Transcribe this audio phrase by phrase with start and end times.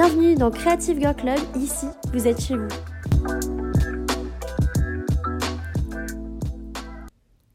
[0.00, 2.68] Bienvenue dans Creative Girl Club, ici vous êtes chez vous.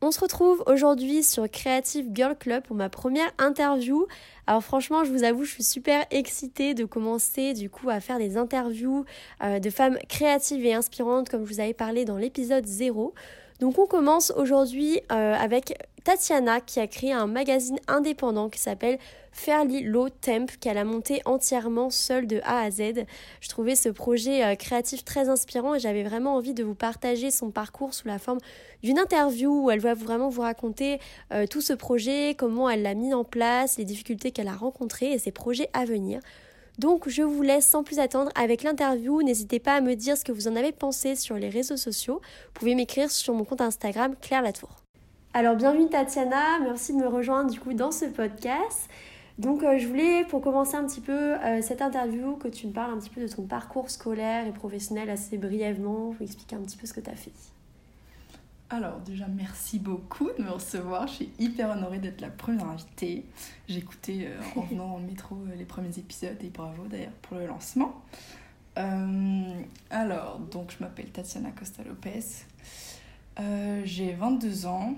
[0.02, 4.08] On se retrouve aujourd'hui sur Creative Girl Club pour ma première interview.
[4.46, 8.18] Alors franchement, je vous avoue, je suis super excitée de commencer du coup à faire
[8.18, 9.06] des interviews
[9.42, 13.14] euh, de femmes créatives et inspirantes comme je vous avais parlé dans l'épisode 0.
[13.60, 19.00] Donc on commence aujourd'hui euh, avec Tatiana qui a créé un magazine indépendant qui s'appelle
[19.32, 23.06] Fairly Low Temp qu'elle a monté entièrement seule de A à Z.
[23.42, 27.32] Je trouvais ce projet euh, créatif très inspirant et j'avais vraiment envie de vous partager
[27.32, 28.40] son parcours sous la forme
[28.84, 31.00] d'une interview où elle va vraiment vous raconter
[31.32, 35.14] euh, tout ce projet, comment elle l'a mis en place, les difficultés qu'elle a rencontrées
[35.14, 36.20] et ses projets à venir.
[36.80, 39.22] Donc je vous laisse sans plus attendre avec l'interview.
[39.22, 42.22] N'hésitez pas à me dire ce que vous en avez pensé sur les réseaux sociaux.
[42.48, 44.70] Vous pouvez m'écrire sur mon compte Instagram Claire Latour.
[45.36, 48.90] Alors bienvenue Tatiana, merci de me rejoindre du coup dans ce podcast.
[49.40, 52.72] Donc euh, je voulais pour commencer un petit peu euh, cette interview que tu me
[52.72, 56.62] parles un petit peu de ton parcours scolaire et professionnel assez brièvement, vous expliquer un
[56.62, 57.32] petit peu ce que tu as fait.
[58.74, 63.24] Alors déjà merci beaucoup de me recevoir, je suis hyper honorée d'être la première invitée.
[63.68, 67.14] J'ai écouté euh, en venant dans le métro euh, les premiers épisodes et bravo d'ailleurs
[67.22, 68.04] pour le lancement.
[68.80, 72.24] Euh, alors donc je m'appelle Tatiana Costa Lopez,
[73.86, 74.96] j'ai 22 ans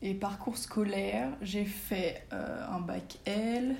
[0.00, 3.74] et parcours scolaire j'ai fait un bac L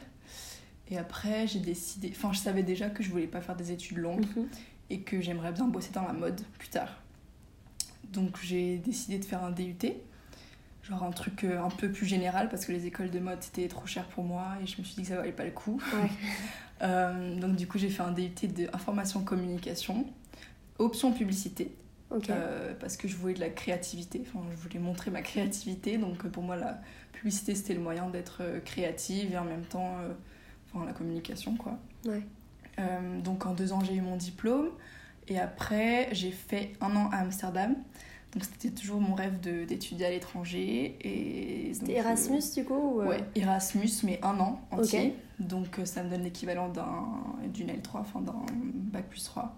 [0.91, 3.98] et après j'ai décidé, enfin je savais déjà que je voulais pas faire des études
[3.98, 4.48] longues mhm.
[4.91, 6.91] et que j'aimerais bien bosser dans la mode plus tard.
[8.12, 9.77] Donc j'ai décidé de faire un DUT,
[10.83, 13.69] genre un truc euh, un peu plus général parce que les écoles de mode c'était
[13.69, 15.80] trop cher pour moi et je me suis dit que ça valait pas le coup.
[16.80, 20.07] Euh, donc du coup j'ai fait un DUT de information communication,
[20.79, 21.74] option publicité.
[22.30, 26.25] Euh, parce que je voulais de la créativité, enfin, je voulais montrer ma créativité, donc
[26.29, 26.80] pour moi la
[27.11, 29.96] publicité c'était le moyen d'être créative et en même temps
[30.73, 31.77] enfin, la communication quoi.
[33.25, 34.69] donc en deux ans j'ai eu mon diplôme,
[35.28, 37.74] et après, j'ai fait un an à Amsterdam.
[38.34, 40.96] Donc c'était toujours mon rêve d'étudier à l'étranger.
[41.00, 43.08] Et c'était Erasmus du coup euh?
[43.08, 45.14] Ouais, Erasmus, mais un an entier.
[45.39, 46.70] Donc euh, ça me donne l'équivalent
[47.52, 49.56] d'une L3, enfin d'un bac plus 3.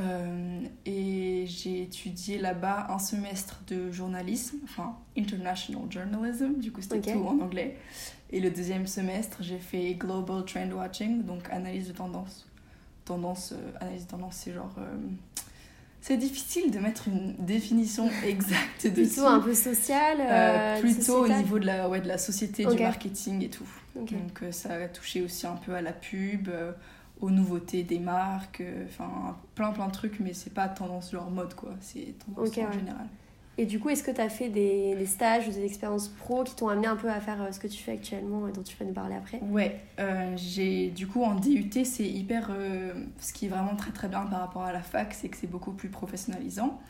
[0.00, 7.12] Euh, et j'ai étudié là-bas un semestre de journalisme, enfin International Journalism, du coup c'était
[7.12, 7.76] tout en anglais.
[8.32, 12.44] Et le deuxième semestre, j'ai fait Global Trend Watching, donc analyse de tendance
[13.04, 14.74] tendance, euh, analyse de tendance, c'est genre.
[14.78, 14.96] Euh,
[16.00, 21.28] c'est difficile de mettre une définition exacte de Plutôt un peu social euh, Plutôt au
[21.28, 23.66] niveau de la, ouais, de la société, du marketing et tout.
[23.94, 26.50] Donc ça a touché aussi un peu à la pub,
[27.20, 31.54] aux nouveautés des marques, enfin plein plein de trucs, mais c'est pas tendance genre mode
[31.54, 33.06] quoi, c'est tendance en général.
[33.56, 36.42] Et du coup, est-ce que tu as fait des, des, stages ou des expériences pro
[36.42, 38.62] qui t'ont amené un peu à faire euh, ce que tu fais actuellement et dont
[38.62, 39.38] tu vas nous parler après?
[39.42, 42.48] Ouais, euh, j'ai du coup en DUT, c'est hyper.
[42.50, 45.36] Euh, ce qui est vraiment très très bien par rapport à la fac, c'est que
[45.36, 46.80] c'est beaucoup plus professionnalisant.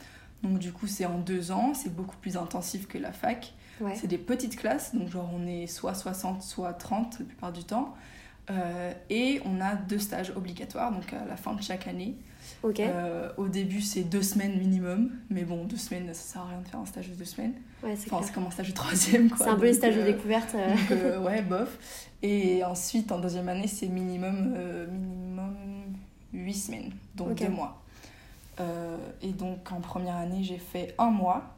[0.42, 3.54] Donc du coup, c'est en deux ans, c'est beaucoup plus intensif que la fac.
[3.94, 7.64] C'est des petites classes, donc genre on est soit 60, soit 30 la plupart du
[7.64, 7.92] temps.
[9.10, 12.16] Et on a deux stages obligatoires, donc à la fin de chaque année.
[12.80, 15.10] Euh, au début, c'est deux semaines minimum.
[15.30, 17.54] Mais bon, deux semaines, ça sert à rien de faire un stage de deux semaines.
[17.82, 19.30] Ouais, enfin, c'est comme un stage de troisième.
[19.36, 20.54] C'est un peu les stages de euh, découverte.
[20.54, 21.20] Euh.
[21.24, 22.08] ouais, bof.
[22.22, 24.56] Et ensuite, en deuxième année, c'est minimum,
[24.90, 25.56] minimum
[26.32, 26.92] huit semaines.
[27.14, 27.82] Donc deux mois.
[29.20, 31.56] et donc, en première année, j'ai fait un mois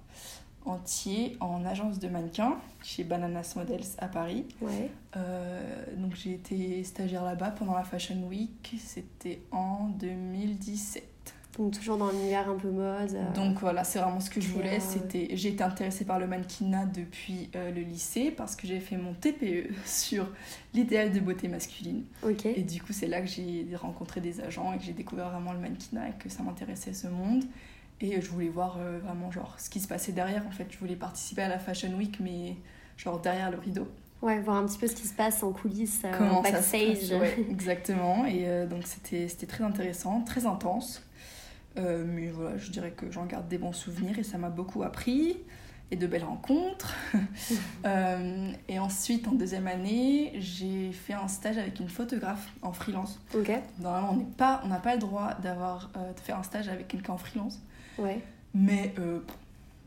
[0.66, 4.44] entier en agence de mannequin chez Bananas Models à Paris.
[4.60, 4.90] Ouais.
[5.16, 11.04] Euh, donc j'ai été stagiaire là-bas pendant la Fashion Week, c'était en 2017.
[11.58, 13.14] Donc toujours dans l'univers un peu mode.
[13.14, 14.78] Euh, donc voilà, c'est vraiment ce que je voulais.
[14.78, 18.96] C'était, j'ai été intéressée par le mannequinat depuis euh, le lycée parce que j'ai fait
[18.96, 20.28] mon TPE sur
[20.74, 22.04] l'idéal de beauté masculine.
[22.44, 25.52] Et du coup, c'est là que j'ai rencontré des agents et que j'ai découvert vraiment
[25.52, 27.44] le mannequinat et que ça m'intéressait ce monde.
[28.00, 30.66] Et je voulais voir euh, vraiment genre ce qui se passait derrière en fait.
[30.70, 32.56] Je voulais participer à la Fashion Week mais
[32.96, 33.88] genre derrière le rideau.
[34.22, 37.12] Ouais, voir un petit peu ce qui se passe en coulisses, euh, Comment backstage.
[37.12, 38.24] ouais, exactement.
[38.26, 41.02] Et euh, donc c'était très intéressant, très intense.
[41.76, 45.36] mais voilà, je dirais que j'en garde des bons souvenirs et ça m'a beaucoup appris.
[45.90, 46.94] et de belles rencontres.
[47.84, 53.20] Euh, et ensuite, en deuxième année, j'ai fait un stage avec une photographe en freelance.
[53.32, 53.52] Ok.
[53.78, 56.68] Normalement, on n'est pas, on n'a pas le droit d'avoir euh, de faire un stage
[56.68, 57.60] avec quelqu'un en freelance.
[57.98, 58.20] Ouais.
[58.54, 59.20] Mais euh,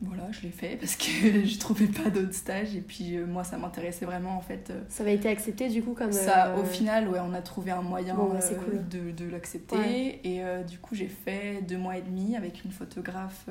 [0.01, 1.03] voilà, je l'ai fait parce que
[1.45, 4.69] je trouvais pas d'autres stages et puis euh, moi, ça m'intéressait vraiment en fait.
[4.69, 6.11] euh, Ça avait été accepté du coup comme.
[6.11, 8.87] ça, euh, au final, ouais, on a trouvé un moyen Bon, bah, cool.
[8.87, 9.75] de, de l'accepter.
[9.77, 10.19] Ouais.
[10.23, 13.45] Et du coup, j'ai fait deux mois et demi avec une photographe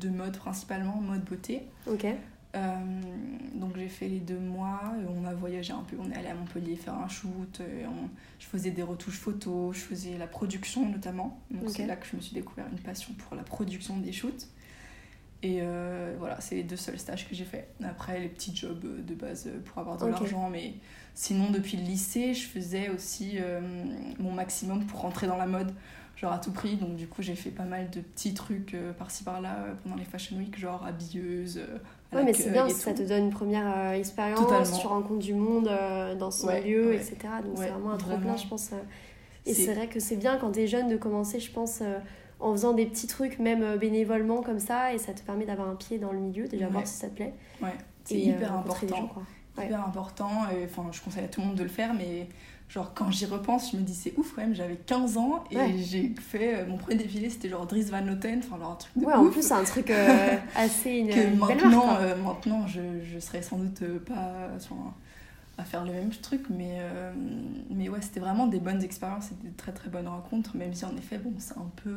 [0.00, 1.62] de mode principalement, mode beauté.
[1.86, 2.06] Ok.
[2.54, 2.74] Euh,
[3.54, 6.34] donc j'ai fait les deux mois, on a voyagé un peu, on est allé à
[6.34, 8.08] Montpellier faire un shoot, euh, on-
[8.38, 11.40] je faisais des retouches photos, je faisais la production notamment.
[11.50, 14.46] Donc c'est là que je me suis découvert une passion pour la production des shoots.
[15.42, 17.68] Et euh, voilà, c'est les deux seuls stages que j'ai fait.
[17.82, 20.10] Après les petits jobs de base pour avoir de Ok.
[20.12, 20.74] l'argent, mais
[21.14, 23.60] sinon depuis le lycée, je faisais aussi euh,
[24.18, 25.74] mon maximum pour rentrer dans la mode,
[26.24, 26.76] genre à tout prix.
[26.76, 29.96] Donc du coup j'ai fait pas mal de petits trucs euh, par-ci par-là euh, pendant
[29.96, 31.58] les Fashion Week, genre habilleuse.
[31.58, 31.78] euh,
[32.12, 33.02] à Ouais, mais c'est bien, ça tout.
[33.02, 34.76] te donne une première expérience, Totalement.
[34.78, 35.68] tu rencontres du monde
[36.18, 36.96] dans ce Ouais, milieu, ouais.
[36.96, 37.16] etc.
[37.44, 38.70] Donc Ouais, c'est vraiment un trop plein, je pense.
[39.46, 41.82] Et C'est- vrai que c'est bien quand t'es jeune de commencer, je pense,
[42.40, 45.74] en faisant des petits trucs, même bénévolement comme ça, et ça te permet d'avoir un
[45.74, 47.34] pied dans le milieu, déjà voir si ça te plaît.
[47.60, 47.74] Ouais,
[48.04, 48.86] c'est hyper important.
[48.96, 49.12] gens.
[49.58, 49.66] Ouais.
[49.66, 50.30] Hyper important.
[50.50, 52.28] et, Enfin, je conseille à tout le monde de le faire, mais
[52.68, 54.54] genre quand j'y repense, je me dis c'est ouf quand même.
[54.54, 55.74] J'avais 15 ans et Ouais.
[55.78, 58.92] j'ai fait euh, mon premier défilé, c'était genre Dries Van Noten, enfin genre un truc
[58.98, 62.00] de Ouais, en plus, c'est un truc euh, assez une, que une belle maintenant, marque.
[62.02, 64.48] euh, maintenant je, je serais sans doute pas
[65.56, 66.80] à faire le même truc, mais,
[67.70, 70.84] mais ouais, c'était vraiment des bonnes expériences et des très très bonnes rencontres, même si
[70.84, 71.94] en effet, bon, c'est un peu,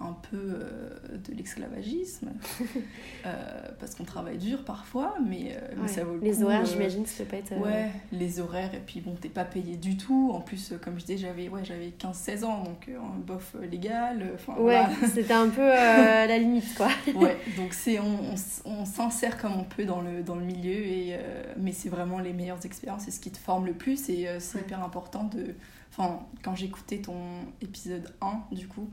[0.00, 0.90] un peu euh,
[1.28, 2.30] de l'esclavagisme,
[3.26, 3.32] euh,
[3.78, 5.88] parce qu'on travaille dur parfois, mais, euh, mais Ouais.
[5.88, 7.52] ça vaut le Les coup, horaires, euh, j'imagine, ça peut pas être.
[7.58, 10.30] Ouais, les horaires, et puis bon, t'es pas payé du tout.
[10.34, 14.30] En plus, comme je disais, j'avais ouais, j'avais 15-16 ans, donc un bof légal.
[14.34, 14.90] Enfin, Ouais, voilà.
[15.12, 16.88] c'était un peu la limite, quoi.
[17.14, 18.20] ouais, donc c'est, on,
[18.64, 21.16] on, on s'insère comme on peut dans le, dans le milieu, et,
[21.58, 24.56] mais c'est vraiment les meilleures expériences, c'est ce qui te forme le plus, et c'est
[24.58, 24.64] Ouais.
[24.64, 25.54] hyper important de.
[25.92, 27.16] Enfin, quand j'écoutais ton
[27.60, 28.88] épisode 1, du coup,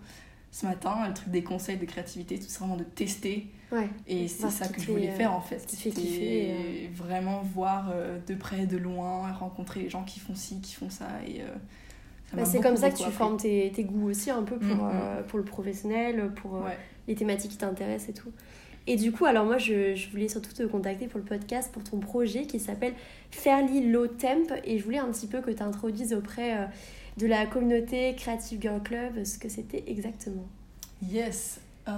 [0.59, 3.47] ce matin, le truc des conseils de créativité, tout c'est vraiment de tester.
[3.71, 3.89] Ouais.
[4.07, 5.59] Et c'est ça que je voulais faire euh, en fait.
[5.59, 9.89] ce qui te fait C'était kiffer, vraiment voir euh, de près, de loin, rencontrer les
[9.89, 11.09] gens qui font ci, qui font ça.
[11.27, 11.45] Et, euh,
[12.31, 13.15] ça Bah, c'est comme ça que tu appris.
[13.15, 14.91] formes tes, tes goûts aussi un peu pour, Mm, mm.
[14.93, 16.69] euh, pour le professionnel, pour euh,
[17.07, 18.31] les thématiques qui t'intéressent et tout.
[18.87, 21.83] Et du coup, alors moi, je, je voulais surtout te contacter pour le podcast, pour
[21.83, 22.93] ton projet qui s'appelle
[23.31, 24.47] Fairly Low Temp.
[24.63, 26.65] Et je voulais un petit peu que tu introduises auprès euh,
[27.17, 30.45] de la communauté Creative Girl Club ce que c'était exactement.
[31.09, 31.59] Yes.
[31.87, 31.91] Euh,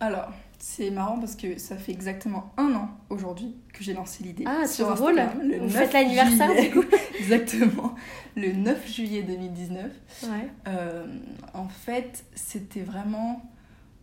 [0.00, 4.44] alors, c'est marrant parce que ça fait exactement un an aujourd'hui que j'ai lancé l'idée.
[4.46, 5.20] Ah, sur drôle.
[5.42, 6.68] Le Vous 9 faites l'anniversaire, juillet.
[6.68, 6.84] du coup
[7.18, 7.94] Exactement.
[8.36, 9.90] Le 9 juillet 2019.
[10.24, 10.28] Ouais.
[10.68, 11.06] Euh,
[11.54, 13.42] en fait, c'était vraiment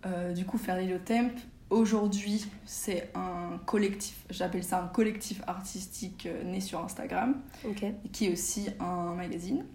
[0.05, 1.31] euh, du coup faire les temp.
[1.69, 7.83] Aujourd'hui, c'est un collectif, j'appelle ça un collectif artistique né sur Instagram, Ok.
[8.11, 9.65] qui est aussi un magazine.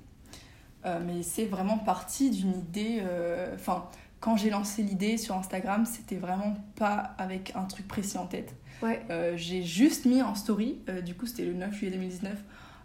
[0.86, 3.00] Euh, mais c'est vraiment parti d'une idée.
[3.02, 3.86] euh, Enfin,
[4.20, 8.54] quand j'ai lancé l'idée sur Instagram, c'était vraiment pas avec un truc précis en tête.
[8.82, 9.00] Ouais.
[9.10, 12.32] Euh, j'ai juste mis en story, euh, du coup c'était le 9 juillet 2019,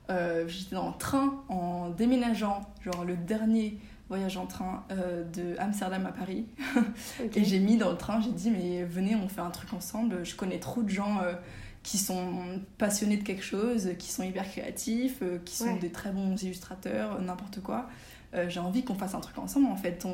[0.09, 3.77] euh, j'étais dans le train en déménageant, genre le dernier
[4.09, 6.45] voyage en train de Amsterdam à Paris.
[7.35, 10.23] Et j'ai mis dans le train, j'ai dit mais venez on fait un truc ensemble,
[10.25, 11.19] je connais trop de gens
[11.83, 15.79] qui sont passionnés de quelque chose, qui sont hyper créatifs, euh, qui sont Ouais.
[15.79, 17.89] des très bons illustrateurs, n'importe quoi.
[18.33, 20.05] Euh, j'ai envie qu'on fasse un truc ensemble en fait.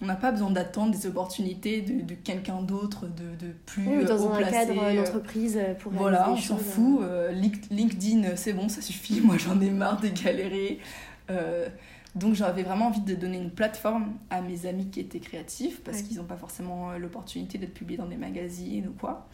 [0.00, 3.96] On n'a pas besoin d'attendre des opportunités de, de quelqu'un d'autre, de, de plus Oui,
[3.96, 7.00] ou euh, dans haut un placé, cadre d'entreprise pour voilà, on s'en fout.
[7.02, 9.20] euh, Link- LinkedIn, c'est bon, ça suffit.
[9.24, 10.78] Moi, j'en ai marre de galérer.
[11.30, 11.68] Euh,
[12.14, 15.98] donc, j'avais vraiment envie de donner une plateforme à mes amis qui étaient créatifs parce
[15.98, 16.02] Ouais.
[16.04, 19.26] qu'ils n'ont pas forcément l'opportunité d'être publiés dans des magazines ou quoi.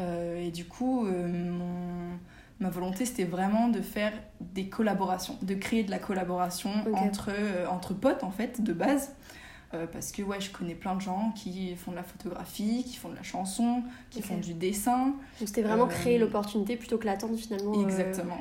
[0.00, 2.18] Euh, et du coup, euh, mon-
[2.60, 7.66] ma volonté, c'était vraiment de faire des collaborations, de créer de la collaboration entre, euh,
[7.66, 9.14] entre potes, en fait, de base.
[9.74, 12.96] Euh, parce que ouais, je connais plein de gens qui font de la photographie, qui
[12.96, 15.06] font de la chanson, qui font du dessin.
[15.40, 18.38] Donc c'était vraiment Euh, créer l'opportunité plutôt que l'attendre finalement euh, Exactement.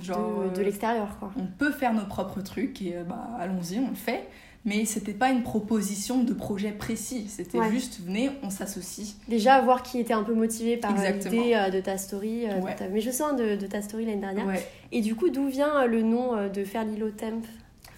[0.00, 1.30] Genre, de, de l'extérieur quoi.
[1.36, 4.26] on peut faire nos propres trucs et bah, allons-y, on le fait.
[4.64, 7.26] Mais c'était pas une proposition de projet précis.
[7.28, 7.70] C'était Ouais.
[7.70, 9.16] juste, venez, on s'associe.
[9.28, 12.46] Déjà voir qui était un peu motivé par l'idée euh, de ta story.
[12.48, 12.76] euh, de Ouais.
[12.76, 14.46] ta- Mais je hein, de, de ta story l'année dernière.
[14.46, 14.64] Ouais.
[14.92, 17.42] Et du coup, d'où vient euh, le nom de faire Lilo Temp?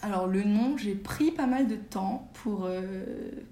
[0.01, 2.65] Alors le nom, j'ai pris pas mal de temps pour...
[2.67, 3.05] euh,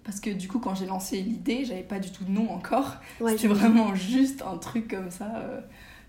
[0.05, 2.97] Parce que du coup, quand j'ai lancé l'idée, j'avais pas du tout de nom encore.
[3.27, 5.61] C'était vraiment juste un truc comme ça, euh,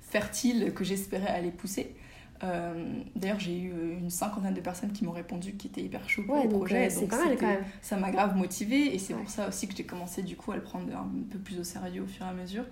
[0.01, 1.95] fertile, que j'espérais aller pousser.
[2.43, 2.73] Euh,
[3.15, 6.23] D'ailleurs, j'ai eu euh, une cinquantaine de personnes qui m'ont répondu qui étaient hyper chauds
[6.23, 6.87] pour Ouais, le donc projet.
[6.87, 7.63] euh, c'est donc pas mal c'était- quand même.
[7.81, 9.21] ça m'a grave motivée et c'est Ouais.
[9.21, 11.63] pour ça aussi que j'ai commencé du coup à le prendre un peu plus au
[11.63, 12.65] sérieux au fur et à mesure.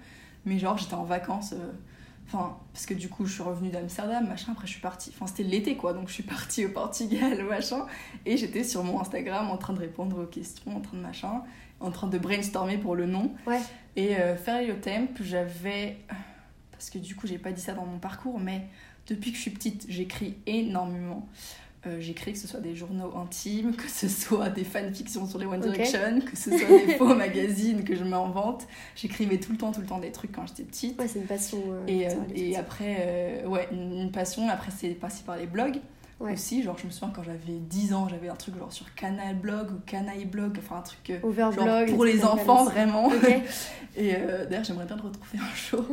[0.46, 1.54] Mais genre, j'étais en vacances.
[1.54, 1.72] euh,
[2.28, 4.54] Enfin, parce que du coup, je suis revenue d'Amsterdam, machin.
[4.54, 5.12] Après, je suis partie.
[5.13, 5.92] Enfin, c'était l'été, quoi.
[5.94, 7.86] Donc, je suis partie au Portugal, machin.
[8.25, 11.42] Et j'étais sur mon Instagram en train de répondre aux questions, en train de machin,
[11.82, 13.34] en train de brainstormer pour le nom.
[13.48, 13.60] Ouais.
[13.98, 15.98] Et Fairly Temp, j'avais.
[16.72, 18.62] Parce que du coup, j'ai pas dit ça dans mon parcours, mais
[19.08, 21.27] depuis que je suis petite, j'écris énormément.
[21.88, 25.48] Euh, j'écris que ce soit des journaux intimes, que ce soit des fanfictions sur les
[25.48, 25.62] One.
[25.62, 28.67] Direction, que ce soit des faux magazines que je m'invente.
[28.96, 31.00] J'écrivais tout le temps, tout le temps des trucs quand j'étais petite.
[31.00, 31.58] Ouais, c'est une passion.
[31.67, 34.48] euh, Et, euh, et après, ouais, une, une passion.
[34.48, 35.79] Après, c'est passé par les blogs
[36.20, 36.34] Ouais.
[36.34, 36.62] aussi.
[36.62, 39.72] Genre, je me souviens quand j'avais 10 ans, j'avais un truc genre sur Canal Blog
[39.72, 41.12] ou Canaille Blog, enfin un truc
[41.51, 43.12] genre pour les enfants, vraiment.
[43.98, 44.13] Et
[44.48, 45.84] d'ailleurs, j'aimerais bien le retrouver un jour.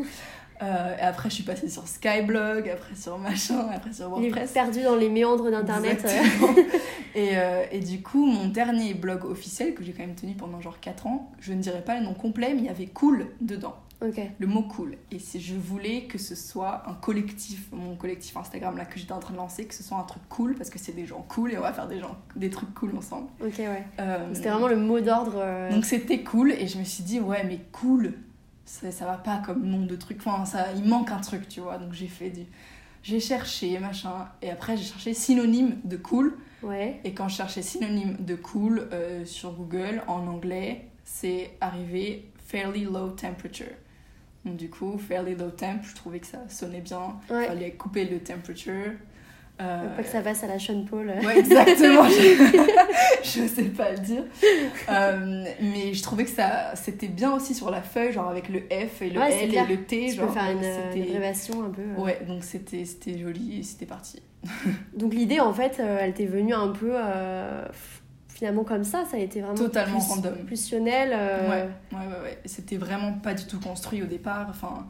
[0.62, 4.52] Euh, et après, je suis passée sur Skyblog, après sur machin, après sur WordPress.
[4.52, 6.06] perdu dans les méandres d'internet.
[7.14, 10.60] et, euh, et du coup, mon dernier blog officiel, que j'ai quand même tenu pendant
[10.60, 13.26] genre 4 ans, je ne dirais pas le nom complet, mais il y avait cool
[13.40, 13.76] dedans.
[14.00, 14.20] Ok.
[14.38, 14.96] Le mot cool.
[15.10, 19.18] Et je voulais que ce soit un collectif, mon collectif Instagram là que j'étais en
[19.18, 21.52] train de lancer, que ce soit un truc cool, parce que c'est des gens cool
[21.52, 23.26] et on va faire des, gens, des trucs cool ensemble.
[23.40, 23.84] Ok, ouais.
[23.98, 25.42] Euh, C'était vraiment le mot d'ordre.
[25.72, 28.14] donc c'était cool et je me suis dit ouais mais cool
[28.68, 30.18] ça, ça va pas comme nom de truc.
[30.24, 31.78] Enfin ça il manque un truc tu vois.
[31.78, 32.42] Donc j'ai fait du
[33.02, 34.28] j'ai cherché machin.
[34.42, 36.36] Et après j'ai cherché synonyme de cool.
[36.60, 37.00] Ouais.
[37.04, 42.82] et quand je cherchais synonyme de cool euh, sur Google en anglais c'est arrivé fairly
[42.84, 43.76] low temperature.
[44.44, 47.16] Donc du coup fairly low temp je trouvais que ça sonnait bien.
[47.30, 47.46] Ouais.
[47.46, 48.92] fallait couper le temperature
[49.60, 51.10] Euh, Pas que ça passe à la Sean Paul.
[51.10, 51.26] euh.
[51.26, 52.04] Ouais, exactement.
[53.24, 53.46] je...
[53.46, 54.22] sais pas le dire.
[54.88, 58.60] Euh, mais je trouvais que ça c'était bien aussi sur la feuille, genre avec le
[58.60, 60.06] F et le Ouais, L et le T.
[60.10, 61.22] Tu genre, peux faire une, c'était- une
[61.64, 61.82] un peu.
[61.82, 62.00] euh.
[62.02, 64.22] Ouais, donc c'était joli et c'était parti.
[64.96, 67.64] Donc l'idée, en fait, euh, elle t'est venue un peu euh,
[68.28, 69.04] finalement comme ça.
[69.10, 70.34] Ça a été vraiment Totalement plus, random.
[71.12, 72.38] euh, Ouais, ouais, ouais, ouais.
[72.44, 74.46] C'était vraiment pas du tout construit au départ.
[74.48, 74.86] Enfin,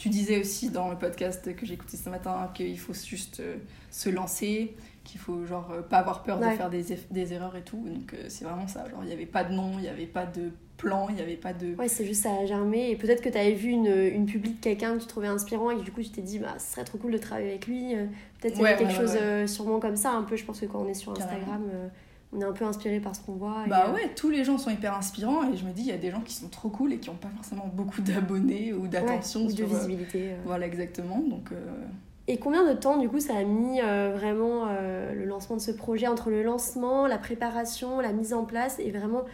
[0.00, 3.56] tu disais aussi dans le podcast que j'ai écouté ce matin qu'il faut juste euh,
[3.90, 6.56] se lancer, qu'il faut genre euh, pas avoir peur de Ouais.
[6.56, 7.82] faire des, des erreurs et tout.
[7.86, 8.88] Donc euh, c'est vraiment ça.
[8.88, 11.20] Genre il y avait pas de nom, il y avait pas de plan, il y
[11.20, 11.74] avait pas de.
[11.76, 12.90] Ouais, c'est juste ça a germé.
[12.90, 15.70] Et peut-être que tu avais vu une, une publique de quelqu'un que tu trouvais inspirant
[15.70, 17.66] et que du coup tu t'es dit, bah, ce serait trop cool de travailler avec
[17.66, 17.94] lui.
[18.40, 19.20] Peut-être qu'il y Ouais, avait quelque ouais, chose ouais.
[19.20, 20.12] euh, sûrement comme ça.
[20.12, 21.12] Un peu, je pense que quand on est sur.
[21.12, 21.88] Instagram, euh,
[22.32, 23.64] on est un peu inspiré par ce qu'on voit.
[23.66, 25.88] et, Bah euh, ouais, tous les gens sont hyper inspirants et je me dis, il
[25.88, 28.72] y a des gens qui sont trop cool et qui ont pas forcément beaucoup d'abonnés
[28.72, 29.64] ou ouais, d'attention ou de sur.
[29.64, 30.32] euh, visibilité.
[30.32, 30.36] euh.
[30.44, 31.18] Voilà, exactement.
[31.18, 31.56] Donc, euh,
[32.28, 35.72] Et combien de temps, du coup, ça a mis euh, vraiment le lancement de ce
[35.72, 39.24] projet entre le lancement, la préparation, la mise en place et vraiment,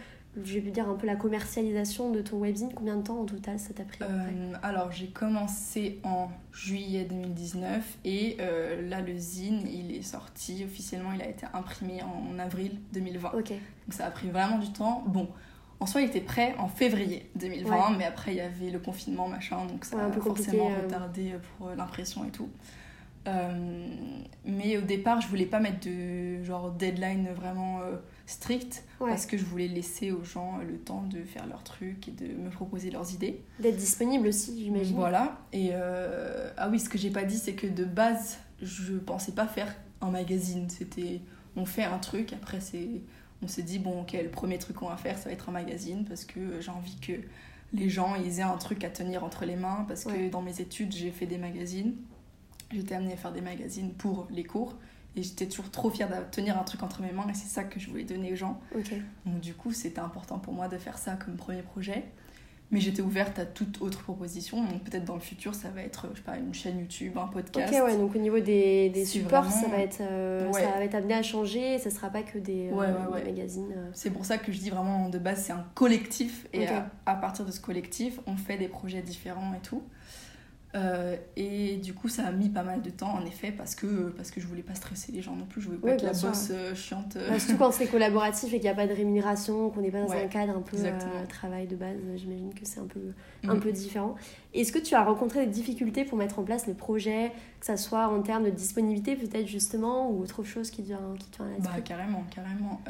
[0.43, 3.59] je vais dire un peu la commercialisation de ton webzine Combien de temps en total
[3.59, 9.67] ça t'a pris euh, alors, j'ai commencé en juillet 2019 et euh, là, le zine,
[9.67, 13.31] il est sorti officiellement, il a été imprimé en avril 2020.
[13.33, 15.03] Ok, Donc, ça a pris vraiment du temps.
[15.07, 15.29] Bon.
[15.79, 19.27] En soi, il était prêt en février 2020, mais après, il y avait le confinement,
[19.27, 20.83] machin, donc ça Ouais, a forcément euh.
[20.83, 22.49] retardé pour euh, l'impression et tout.
[24.45, 27.81] Mais au départ, je voulais pas mettre de genre deadline vraiment
[28.27, 29.09] strict ouais.
[29.09, 32.27] parce que je voulais laisser aux gens le temps de faire leurs trucs et de
[32.27, 33.41] me proposer leurs idées.
[33.59, 34.95] D'être disponible aussi, j'imagine.
[34.95, 35.39] Voilà.
[35.53, 39.31] Et euh, ah oui, ce que j'ai pas dit, c'est que de base, je pensais
[39.31, 40.69] pas faire un magazine.
[40.69, 41.21] C'était
[41.55, 43.01] on fait un truc, après c'est
[43.41, 45.53] on s'est dit bon, ok, le premier truc qu'on va faire, ça va être un
[45.53, 47.13] magazine parce que j'ai envie que
[47.73, 50.59] les gens ils aient un truc à tenir entre les mains parce que dans mes
[50.59, 51.95] études, j'ai fait des magazines.
[52.71, 54.75] J'étais amenée à faire des magazines pour les cours
[55.17, 57.63] et j'étais toujours trop fière de tenir un truc entre mes mains et c'est ça
[57.63, 58.59] que je voulais donner aux gens.
[59.25, 62.05] Donc du coup, c'était important pour moi de faire ça comme premier projet.
[62.69, 64.61] Mais j'étais ouverte à toute autre proposition.
[64.61, 67.27] Donc peut-être dans le futur, ça va être, je sais pas, une chaîne YouTube, un
[67.27, 67.73] podcast.
[67.73, 70.61] Ok, ouais, donc au niveau des, des supports, ça, va être, euh, Ouais.
[70.63, 73.23] ça va être amené à changer, ça sera pas que des, euh, Ouais, ouais, ouais.
[73.23, 73.71] des magazines.
[73.73, 73.89] euh.
[73.93, 76.45] C'est pour ça que je dis vraiment de base, c'est un collectif.
[76.51, 76.65] Et
[77.05, 79.81] à partir de ce collectif, on fait des projets différents et tout.
[80.75, 84.09] Euh, et du coup, ça a mis pas mal de temps, en effet, parce que,
[84.09, 85.61] parce que je voulais pas stresser les gens non plus.
[85.61, 86.27] Je voulais pas Ouais, être la sûr.
[86.29, 87.15] bosse euh, chiante.
[87.15, 87.29] euh.
[87.29, 90.01] Bah, surtout quand c'est collaboratif et qu'il n'y a pas de rémunération, qu'on n'est pas
[90.01, 92.99] dans Ouais, un cadre un peu euh, travail de base, j'imagine que c'est un peu,
[93.47, 93.59] un Mhm.
[93.61, 94.15] peu différent.
[94.53, 97.77] Est-ce que tu as rencontré des difficultés pour mettre en place le projet, que ça
[97.77, 101.37] soit en termes de disponibilité peut-être justement, ou autre chose qui te vient, qui te
[101.41, 102.81] vient à Bah, carrément, carrément.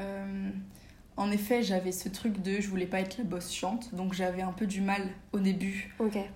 [1.17, 4.43] En effet, j'avais ce truc de je voulais pas être la bosse chiante, donc j'avais
[4.43, 5.01] un peu du mal
[5.33, 5.93] au début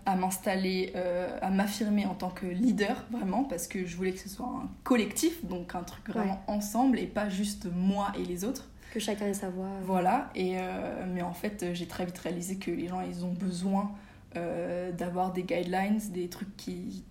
[0.08, 4.20] à m'installer, euh, à m'affirmer en tant que leader, vraiment, parce que je voulais que
[4.20, 8.44] ce soit un collectif, donc un truc vraiment ensemble et pas juste moi et les
[8.44, 8.68] autres.
[8.92, 9.70] que chacun ait sa voix.
[9.84, 13.32] Voilà, et, euh, mais en fait, j'ai très vite réalisé que les gens, ils ont
[13.32, 13.92] besoin
[14.36, 17.04] euh, d'avoir des guidelines, des trucs qui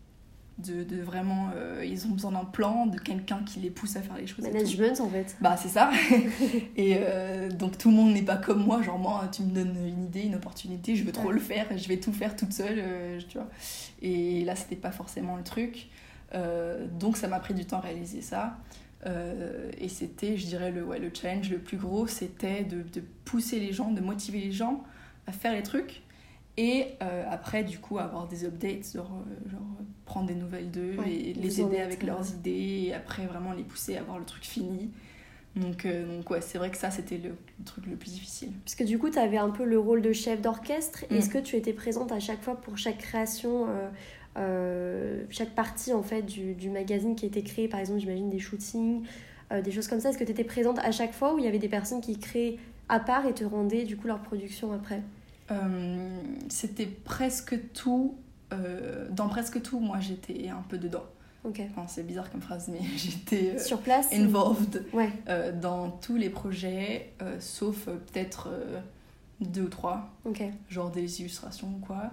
[0.66, 1.50] de, de vraiment.
[1.56, 4.44] euh, ils ont besoin d'un plan, de quelqu'un qui les pousse à faire les choses.
[4.44, 5.36] Management en fait.
[5.40, 5.90] Bah, c'est ça.
[6.76, 8.82] et euh, donc, tout le monde n'est pas comme moi.
[8.82, 11.34] Genre, moi, tu me donnes une idée, une opportunité, je veux trop Ouais.
[11.34, 13.48] le faire, je vais tout faire toute seule, euh, tu vois.
[14.02, 15.88] Et là, c'était pas forcément le truc.
[16.98, 18.56] Donc, ça m'a pris du temps à réaliser ça.
[19.06, 23.02] Euh, et c'était, je dirais, le, ouais, le challenge le plus gros, c'était de, de
[23.24, 24.84] pousser les gens, de motiver les gens
[25.26, 26.02] à faire les trucs.
[26.62, 29.62] Et euh, après, du coup, avoir des updates, genre, euh, genre
[30.04, 32.84] prendre des nouvelles d'eux Ouais, et les aider avec leurs idées.
[32.86, 34.90] Et après, vraiment les pousser à avoir le truc fini.
[35.56, 38.50] Donc, euh, donc ouais, c'est vrai que ça, c'était le, le truc le plus difficile.
[38.62, 41.06] Parce que du coup, tu avais un peu le rôle de chef d'orchestre.
[41.10, 41.14] Mm.
[41.16, 43.88] Est-ce que tu étais présente à chaque fois pour chaque création, euh,
[44.36, 48.38] euh, chaque partie en fait du, du magazine qui était créé Par exemple, j'imagine des
[48.38, 49.02] shootings,
[49.50, 50.10] euh, des choses comme ça?
[50.10, 52.18] Est-ce que tu étais présente à chaque fois ou il y avait des personnes qui
[52.18, 52.58] créaient
[52.90, 55.00] à part et te rendaient du coup leur production après?
[55.50, 56.08] Euh,
[56.48, 58.16] c'était presque tout.
[58.52, 61.04] euh, dans presque tout, moi, j'étais un peu dedans.
[61.44, 65.08] Enfin, c'est bizarre comme phrase, mais j'étais euh, Sur place involved Ouais.
[65.28, 68.48] euh, dans tous les projets, sauf peut-être
[69.40, 70.10] deux ou trois,
[70.68, 72.10] genre des illustrations ou quoi.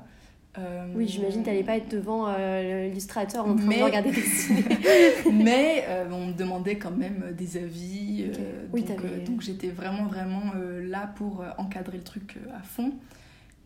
[0.96, 4.64] Oui, j'imagine que t'allais pas être devant l'illustrateur en train Mais- de regarder dessiner.
[5.32, 8.26] Mais on me demandait quand même des avis.
[8.74, 12.92] Oui, donc donc j'étais vraiment, vraiment là pour encadrer le truc à fond.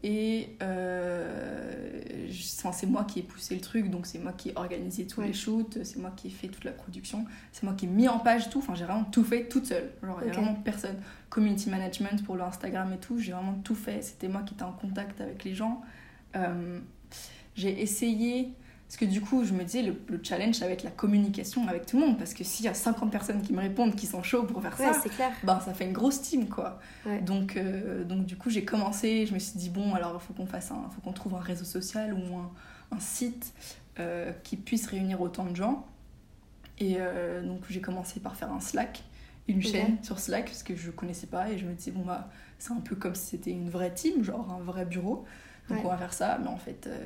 [0.04, 5.06] Et euh, c'est moi qui ai poussé le truc, donc c'est moi qui ai organisé
[5.06, 5.28] tous Ouais.
[5.28, 8.08] les shoots, c'est moi qui ai fait toute la production, c'est moi qui ai mis
[8.08, 8.60] en page tout.
[8.60, 9.92] Enfin, j'ai vraiment tout fait toute seule.
[10.02, 10.96] Genre, il y a vraiment personne.
[11.30, 14.02] Community management pour le Instagram et tout, j'ai vraiment tout fait.
[14.02, 15.82] C'était moi qui étais en contact avec les gens.
[16.36, 16.80] Euh,
[17.56, 18.54] j'ai essayé
[18.92, 21.66] parce que du coup, je me disais, le, le challenge, ça va être la communication
[21.70, 22.18] avec tout le monde.
[22.18, 24.78] Parce que s'il y a 50 personnes qui me répondent, qui sont chauds pour faire
[24.78, 25.32] Ouais, ça, clair.
[25.46, 26.78] ben, ça fait une grosse team, quoi.
[27.06, 27.22] Ouais.
[27.22, 30.34] Donc, euh, donc, du coup, j'ai commencé, je me suis dit, bon, alors, il faut
[30.34, 32.52] qu'on fasse un, faut qu'on trouve un réseau social ou un,
[32.92, 33.54] un site
[33.98, 35.88] euh, qui puisse réunir autant de gens.
[36.78, 39.04] Et euh, donc, j'ai commencé par faire un Slack,
[39.48, 41.50] une chaîne sur Slack, parce que je connaissais pas.
[41.50, 42.30] Et je me disais, bon, bah,
[42.60, 45.24] c'est un peu comme si c'était une vraie team, genre un vrai bureau.
[45.72, 45.86] Donc Ouais.
[45.86, 46.98] on va faire ça, mais en fait, euh,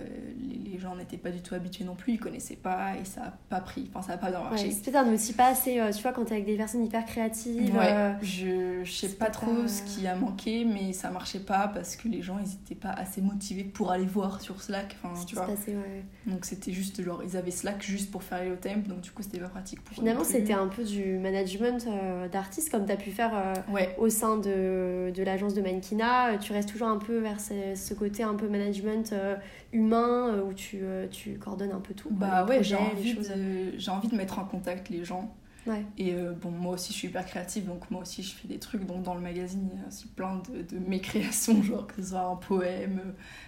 [0.41, 3.22] les, les gens n'étaient pas du tout habitués non plus, ils connaissaient pas et ça
[3.22, 4.72] a pas pris, enfin ça a pas bien Ouais, marché.
[4.72, 7.75] c'est peut-être outil pas assez, euh, tu vois, quand t'es avec des personnes hyper créatives.
[7.75, 11.39] Ouais, euh, je, je sais pas trop pas- ce qui a manqué, mais ça marchait
[11.39, 14.96] pas parce que les gens ils étaient pas assez motivés pour aller voir sur Slack,
[15.03, 15.46] enfin tu vois.
[15.48, 16.03] ouais.
[16.25, 19.22] Donc c'était juste genre, ils avaient Slack juste pour faire les temp, donc du coup
[19.22, 22.98] c'était pas pratique pour Finalement, c'était un peu du management euh, d'artiste, comme tu as
[22.98, 23.33] pu faire
[23.72, 26.37] Ouais, au sein de, de l'agence de Mannequinat.
[26.39, 29.35] Tu restes toujours un peu vers ce, ce côté un peu management euh,
[29.72, 32.09] humain, euh, où tu, euh, tu coordonnes un peu tout.
[32.09, 35.33] quoi, bah ouais, j'ai envie, de, envie de mettre en contact les gens.
[35.68, 35.83] Ouais.
[35.98, 38.59] Et euh, bon, moi aussi, je suis hyper créative, donc moi aussi, je fais des
[38.59, 38.85] trucs.
[38.85, 42.01] Donc, dans le magazine, il y a aussi plein de, de mes créations, genre que
[42.01, 43.01] ce soit un poème,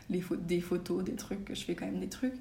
[0.09, 1.53] les des photos, des trucs.
[1.53, 2.35] Je fais quand même des trucs.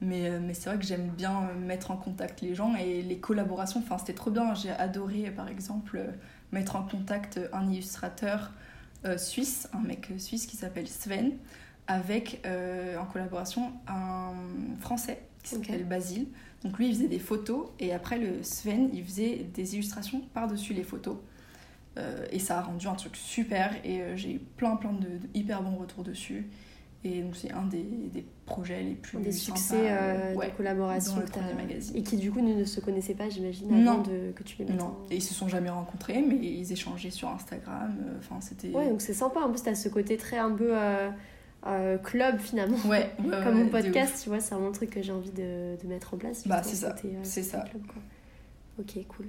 [0.00, 3.18] Mais, euh, mais c'est vrai que j'aime bien mettre en contact les gens et les
[3.18, 3.80] collaborations.
[3.80, 4.54] Enfin, c'était trop bien.
[4.54, 6.04] J'ai adoré, par exemple,
[6.52, 8.52] mettre en contact un illustrateur
[9.06, 11.32] euh, suisse, un mec suisse qui s'appelle Sven,
[11.86, 14.32] avec euh, en collaboration un
[14.80, 16.26] français qui s'appelle Basile.
[16.64, 20.72] Donc lui, il faisait des photos et après le Sven, il faisait des illustrations par-dessus
[20.72, 21.16] les photos.
[21.96, 25.06] Euh, et ça a rendu un truc super et euh, j'ai eu plein plein de,
[25.06, 26.48] de hyper bons retours dessus.
[27.04, 31.16] Et donc c'est un des, des projets les plus Des succès euh, ouais, de collaboration
[31.20, 33.92] que et qui du coup ne, ne se connaissaient pas, j'imagine, Non.
[33.92, 35.06] avant de, que tu les mettes Non, en...
[35.10, 37.94] et ils se sont jamais rencontrés, mais ils échangeaient sur Instagram.
[38.18, 38.70] Enfin, c'était.
[38.70, 39.40] Ouais, donc c'est sympa.
[39.40, 40.72] En plus, t'as ce côté très un peu
[41.66, 42.76] euh, euh, club finalement.
[42.86, 45.76] Ouais, ouais, Comme mon podcast, tu vois, c'est vraiment un truc que j'ai envie de,
[45.82, 46.46] de mettre en place.
[46.46, 47.60] Bah, justement, c'est ça, euh, c'est ça.
[47.60, 48.02] club, quoi.
[48.80, 49.26] Ok, cool.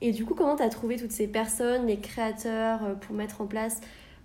[0.00, 3.46] Et du coup, comment t'as trouvé toutes ces personnes, les créateurs, euh, pour mettre en
[3.46, 3.80] place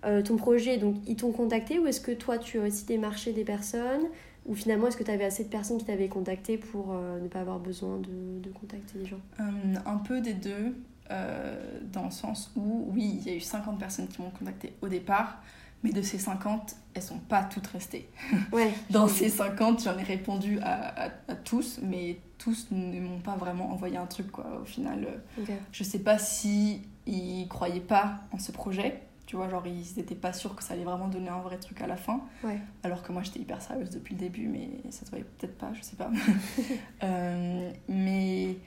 [0.05, 0.77] euh, ton projet?
[0.77, 4.03] Donc, ils t'ont contacté ou est-ce que toi, tu as aussi démarché des personnes?
[4.45, 7.27] Ou finalement, est-ce que tu avais assez de personnes qui t'avaient contacté pour euh, ne
[7.27, 9.19] pas avoir besoin de, de contacter des gens?
[9.39, 9.43] Euh,
[9.85, 10.75] un peu des deux,
[11.11, 14.73] euh, dans le sens où, oui, il y a eu 50 personnes qui m'ont contacté
[14.81, 15.41] au départ,
[15.83, 18.09] mais de ces 50, elles sont pas toutes restées.
[18.51, 18.71] Ouais.
[18.89, 23.35] Dans ces 50, j'en ai répondu à, à- à tous, mais tous ne m'ont pas
[23.35, 24.45] vraiment envoyé un truc, quoi.
[24.61, 25.05] Au final,
[25.37, 25.51] euh, Ok.
[25.71, 29.01] je sais pas si ils croyaient pas en ce projet.
[29.25, 31.81] Tu vois, genre, ils étaient pas sûrs que ça allait vraiment donner un vrai truc
[31.81, 32.21] à la fin.
[32.43, 32.59] Ouais.
[32.83, 35.71] Alors que moi, j'étais hyper sérieuse depuis le début, mais ça se voyait peut-être pas,
[35.73, 36.11] je sais pas.
[37.03, 38.57] Euh, mais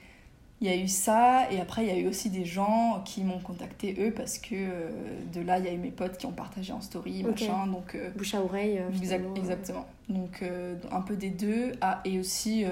[0.59, 3.23] il y a eu ça, et après, il y a eu aussi des gens qui
[3.23, 4.89] m'ont contacté, eux, parce que euh,
[5.33, 7.67] de là, il y a eu mes potes qui ont partagé en story, machin.
[7.67, 8.79] Donc, euh, Bouche à oreille.
[8.79, 9.35] euh, Exact- euh.
[9.35, 9.85] exactement.
[10.09, 10.43] Donc
[10.91, 11.73] un peu des deux.
[11.81, 12.65] Ah, et aussi,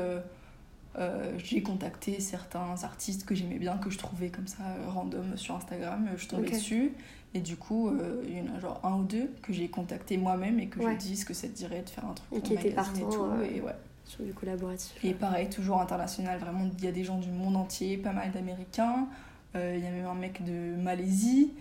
[1.43, 6.07] j'ai contacté certains artistes que j'aimais bien, que je trouvais comme ça random sur Instagram.
[6.17, 6.53] Je tombais Ok.
[6.53, 6.93] dessus.
[7.33, 7.91] Et du coup,
[8.25, 10.93] il y en a genre un ou deux que j'ai contacté moi-même et que Ouais.
[10.93, 13.13] je dis ce que ça te dirait de faire un truc Et qui magazine et
[13.13, 13.25] tout.
[13.57, 13.73] Et ouais.
[14.05, 14.93] Sur du collaboratif.
[15.03, 18.31] Et pareil, toujours international, vraiment, il y a des gens du monde entier, pas mal
[18.31, 19.07] d'Américains,
[19.55, 21.53] il y a même un mec de Malaisie,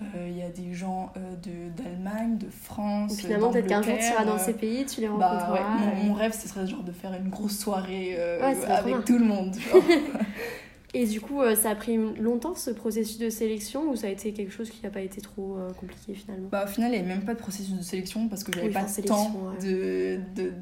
[0.00, 3.10] il y a des gens de d'Allemagne, de France.
[3.10, 5.52] Donc finalement, peut-être qu'un jour tu iras dans ces pays, tu les rencontreras.
[5.52, 9.24] Bah, ouais, mon, rêve, ce serait genre de faire une grosse soirée avec tout le
[9.24, 9.56] monde.
[10.92, 14.10] Et du coup, euh, ça a pris longtemps ce processus de sélection ou ça a
[14.10, 16.48] été quelque chose qui n'a pas été trop euh, compliqué finalement?
[16.50, 18.70] Bah, Au final, il n'y avait même pas de processus de sélection parce que j'avais
[18.70, 20.52] pas tant de, de,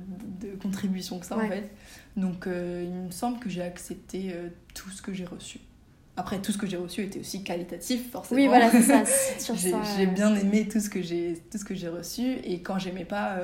[0.40, 1.70] de, contributions que ça en fait.
[2.16, 4.34] Donc euh, il me semble que j'ai accepté
[4.74, 5.60] tout ce que j'ai reçu.
[6.16, 8.40] Après, tout ce que j'ai reçu était aussi qualitatif, forcément.
[8.40, 9.04] Oui, voilà, c'est ça.
[9.96, 13.38] j'ai bien aimé tout ce que j'ai reçu et quand j'aimais pas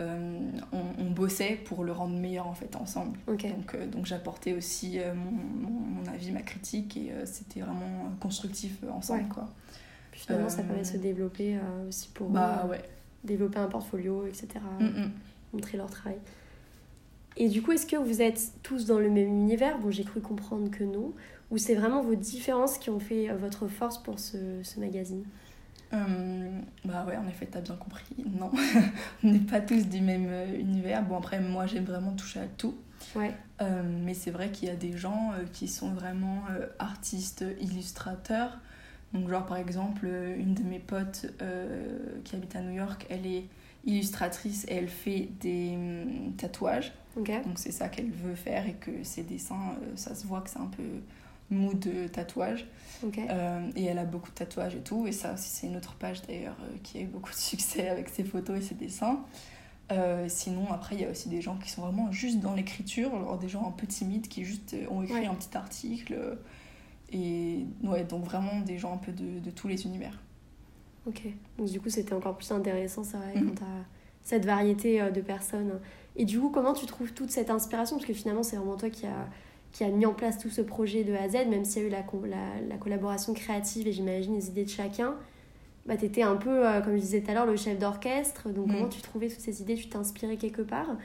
[0.00, 0.38] euh,
[0.72, 3.18] on, bossait pour le rendre meilleur en fait ensemble.
[3.26, 9.28] Donc, euh, donc j'apportais aussi euh, mon, avis, ma critique et c'était vraiment constructif ensemble.
[9.28, 9.48] Quoi.
[10.12, 11.58] Puis finalement, ça permet de se développer
[11.88, 12.82] aussi pour bah, ouais.
[13.24, 14.48] développer un portfolio, etc.
[14.78, 15.10] Mm, mm.
[15.52, 16.18] Montrer leur travail.
[17.36, 19.78] Et du coup, est-ce que vous êtes tous dans le même univers?
[19.78, 21.12] Bon, j'ai cru comprendre que non.
[21.50, 25.24] Ou c'est vraiment vos différences qui ont fait votre force pour ce, ce magazine?
[25.92, 28.14] Euh, bah ouais, en effet, t'as bien compris.
[28.38, 28.50] Non,
[29.24, 31.02] on n'est pas tous du même euh, univers.
[31.02, 32.76] Bon, après, moi, j'aime vraiment toucher à tout.
[33.16, 33.34] Ouais.
[33.60, 36.44] Euh, mais c'est vrai qu'il y a des gens qui sont vraiment
[36.78, 38.58] artistes, illustrateurs.
[39.12, 41.26] Donc, genre, par exemple, une de mes potes
[42.24, 43.46] qui habite à New York, elle est
[43.84, 46.92] illustratrice et elle fait des hum, tatouages.
[47.16, 50.60] Donc, c'est ça qu'elle veut faire et que ses dessins, ça se voit que c'est
[50.60, 50.84] un peu
[51.50, 52.66] mood tatouage.
[53.04, 55.06] Euh, et elle a beaucoup de tatouages et tout.
[55.06, 57.88] Et ça aussi, c'est une autre page d'ailleurs euh, qui a eu beaucoup de succès
[57.88, 59.24] avec ses photos et ses dessins.
[59.92, 63.12] Euh, sinon, après, il y a aussi des gens qui sont vraiment juste dans l'écriture,
[63.14, 66.38] alors des gens un peu timides qui juste ont écrit un petit article.
[67.12, 70.22] Et ouais, donc vraiment des gens un peu de, de tous les univers.
[71.06, 71.22] Ok,
[71.58, 73.48] donc du coup, c'était encore plus intéressant, c'est vrai, mhm.
[73.48, 73.84] quand tu as
[74.22, 75.80] cette variété de personnes.
[76.14, 77.96] Et du coup, comment tu trouves toute cette inspiration?
[77.96, 79.26] Parce que finalement, c'est vraiment toi qui as
[79.72, 81.84] qui a mis en place tout ce projet de A à Z, même s'il y
[81.84, 82.02] a eu la,
[82.68, 85.14] la, collaboration créative et j'imagine les idées de chacun,
[85.86, 88.48] bah, tu étais un peu, euh, comme je disais tout à l'heure, le chef d'orchestre.
[88.50, 88.72] Donc, mm.
[88.72, 89.76] comment tu trouvais toutes ces idées?
[89.76, 90.96] Tu t'inspirais quelque part?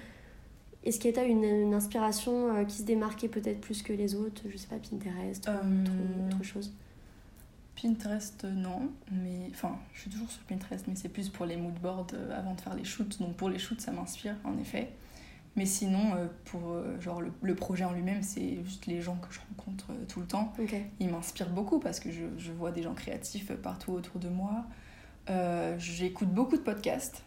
[0.84, 4.16] Est-ce qu'il y a une, une inspiration euh, qui se démarquait peut-être plus que les
[4.16, 4.44] autres?
[4.50, 6.74] Je sais pas, Pinterest ou euh, autre, chose
[7.82, 8.90] Pinterest, non.
[9.12, 12.62] Mais, enfin, je suis toujours sur Pinterest, mais c'est plus pour les moodboards avant de
[12.62, 13.20] faire les shoots.
[13.20, 14.90] Donc, pour les shoots, ça m'inspire, en effet.
[15.56, 19.34] Mais sinon, euh, pour euh, genre le, projet en lui-même, c'est juste les gens que
[19.34, 20.54] je rencontre euh, tout le temps.
[21.00, 24.66] Ils m'inspirent beaucoup parce que je, je, vois des gens créatifs partout autour de moi.
[25.78, 27.24] J'écoute beaucoup de podcasts.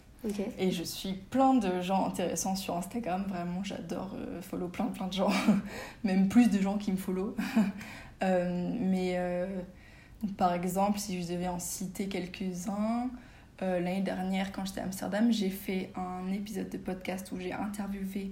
[0.58, 3.24] Et je suis plein de gens intéressants sur Instagram.
[3.28, 5.30] Vraiment, j'adore follow plein, plein de gens.
[6.04, 7.34] Même plus de gens qui me follow.
[8.20, 9.18] mais
[10.36, 13.10] par exemple, si je devais en citer quelques-uns,
[13.60, 17.52] euh, l'année dernière, quand j'étais à Amsterdam, j'ai fait un épisode de podcast où j'ai
[17.52, 18.30] interviewé,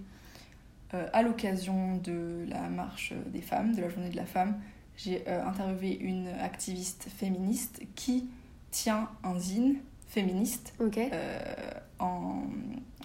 [0.94, 4.60] euh, à l'occasion de la marche des femmes, de la journée de la femme,
[4.96, 8.28] j'ai euh, interviewé une activiste féministe qui
[8.70, 9.76] tient un zine
[10.08, 10.74] féministe
[11.98, 12.42] en,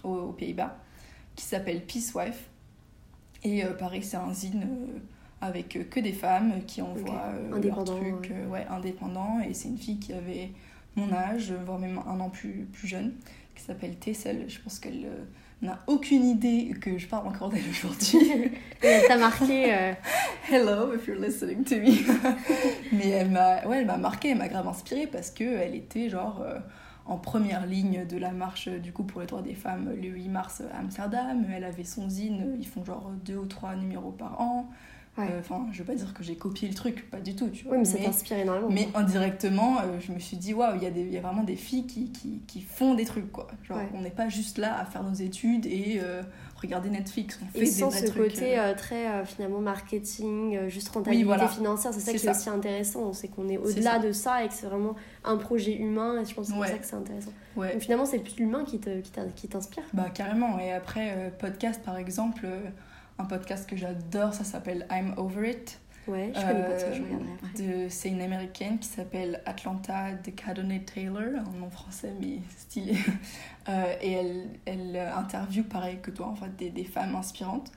[0.04, 0.78] aux, Pays-Bas
[1.36, 2.50] qui s'appelle Peace Wife.
[3.44, 4.68] Et pareil, c'est un zine
[5.42, 7.68] avec que des femmes qui envoient okay.
[7.68, 9.40] leur truc ouais, indépendant.
[9.40, 10.52] Et c'est une fille qui avait
[10.96, 13.14] mon âge, voire même un an plus, plus jeune,
[13.56, 14.46] qui s'appelle Tessel.
[14.48, 15.24] Je pense qu'elle euh,
[15.62, 18.52] n'a aucune idée que je parle encore d'elle aujourd'hui.
[18.82, 19.74] elle t'a marqué.
[19.74, 19.94] Euh.
[20.50, 21.98] Hello, if you're listening to me.
[22.92, 26.60] Mais elle m'a ouais, m'a marqué, elle m'a grave inspirée parce qu'elle était genre euh,
[27.06, 30.28] en première ligne de la marche du coup pour les droits des femmes le 8
[30.28, 31.46] mars à Amsterdam.
[31.54, 34.70] Elle avait son zine, ils font genre deux ou trois numéros par an.
[35.20, 37.66] Euh, enfin, je veux pas dire que j'ai copié le truc, pas du tout, tu
[37.66, 37.74] vois.
[37.74, 38.70] Oui, mais ça t'inspire énormément.
[38.70, 41.86] Mais indirectement, euh, je me suis dit, waouh, il y, y, a vraiment des filles
[41.86, 43.48] qui, qui, qui font des trucs, quoi.
[43.64, 46.24] Genre, on n'est pas juste là à faire nos études et euh,
[46.56, 47.40] regarder Netflix.
[47.44, 52.26] On fait et sans ce côté très, finalement, marketing, juste rentabilité financière, c'est ça qui
[52.26, 53.12] est aussi intéressant.
[53.12, 54.96] C'est qu'on est, au-delà de ça et que c'est vraiment
[55.26, 57.34] un projet humain et je pense que c'est pour ça que c'est intéressant.
[57.58, 59.84] Donc finalement, c'est plus l'humain qui t'inspire.
[59.94, 60.58] Bah, carrément.
[60.58, 62.48] Et après, podcast, par exemple
[63.22, 65.80] un podcast que j'adore, ça s'appelle I'm Over It.
[66.08, 67.90] Ouais, je connais pas ça, je regarderai après.
[67.90, 72.98] C'est une américaine qui s'appelle Atlanta Decadone Taylor, un nom français mais stylé.
[73.70, 77.72] Euh, et elle, elle interviewe, pareil que toi, en fait, des, des femmes inspirantes.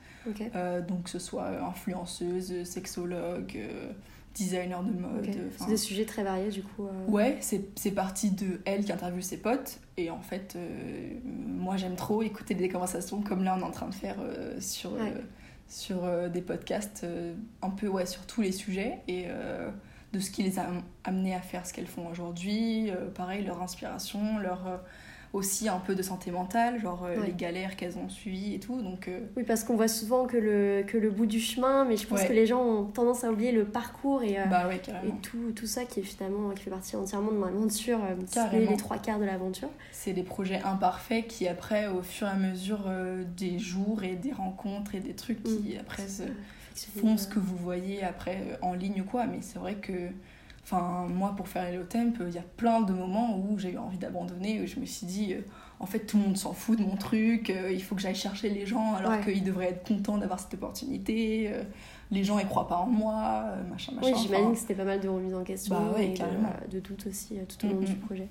[0.54, 3.92] Euh, donc, que ce soit influenceuses, sexologues, euh,
[4.34, 5.28] designers de mode.
[5.58, 6.86] C'est des sujets très variés, du coup.
[7.08, 9.78] Ouais, c'est parti de elle qui interviewe ses potes.
[9.96, 10.56] Et en fait,
[11.24, 14.16] moi, j'aime trop écouter des conversations comme là, on est en train de faire
[14.58, 14.92] sur
[15.68, 19.70] sur euh, des podcasts euh, un peu ouais, sur tous les sujets et euh,
[20.12, 20.66] de ce qui les a
[21.02, 22.92] amenés à faire ce qu'elles font aujourd'hui.
[23.16, 24.80] pareil, leur inspiration, leur,
[25.34, 27.26] aussi un peu de santé mentale, genre euh, Ouais.
[27.26, 28.80] les galères qu'elles ont suivies et tout.
[28.80, 31.96] Donc, euh, Oui, parce qu'on voit souvent que le, que le bout du chemin, mais
[31.96, 32.28] je pense Ouais.
[32.28, 35.50] que les gens ont tendance à oublier le parcours et, euh, bah ouais, et tout,
[35.54, 38.44] tout ça qui est finalement qui fait partie entièrement de l'aventure, euh, si ce n'est
[38.44, 38.70] Carrément.
[38.70, 39.68] les trois quarts de l'aventure.
[39.90, 44.14] C'est des projets imparfaits qui, après, au fur et à mesure euh, des jours et
[44.14, 45.80] des rencontres et des trucs qui, Mm.
[45.80, 46.22] après, se
[47.00, 49.26] font ce que vous voyez après en ligne ou quoi.
[49.26, 49.92] Mais c'est vrai que,
[50.64, 53.78] enfin, moi, pour faire Hello Temp, il y a plein de moments où j'ai eu
[53.78, 55.40] envie d'abandonner, où je me suis dit, euh,
[55.78, 58.14] en fait, tout le monde s'en fout de mon truc, euh, il faut que j'aille
[58.14, 59.20] chercher les gens alors Ouais.
[59.20, 61.48] qu'ils devraient être contents d'avoir cette opportunité.
[61.52, 61.62] euh,
[62.10, 64.06] les gens, ils croient pas en moi, euh, machin, machin.
[64.06, 66.22] Oui, j'imagine enfin, que c'était pas mal de remise en question Bah ouais, et de,
[66.22, 67.96] euh, de doute aussi euh, tout au long Mm, du mm.
[67.96, 68.28] projet.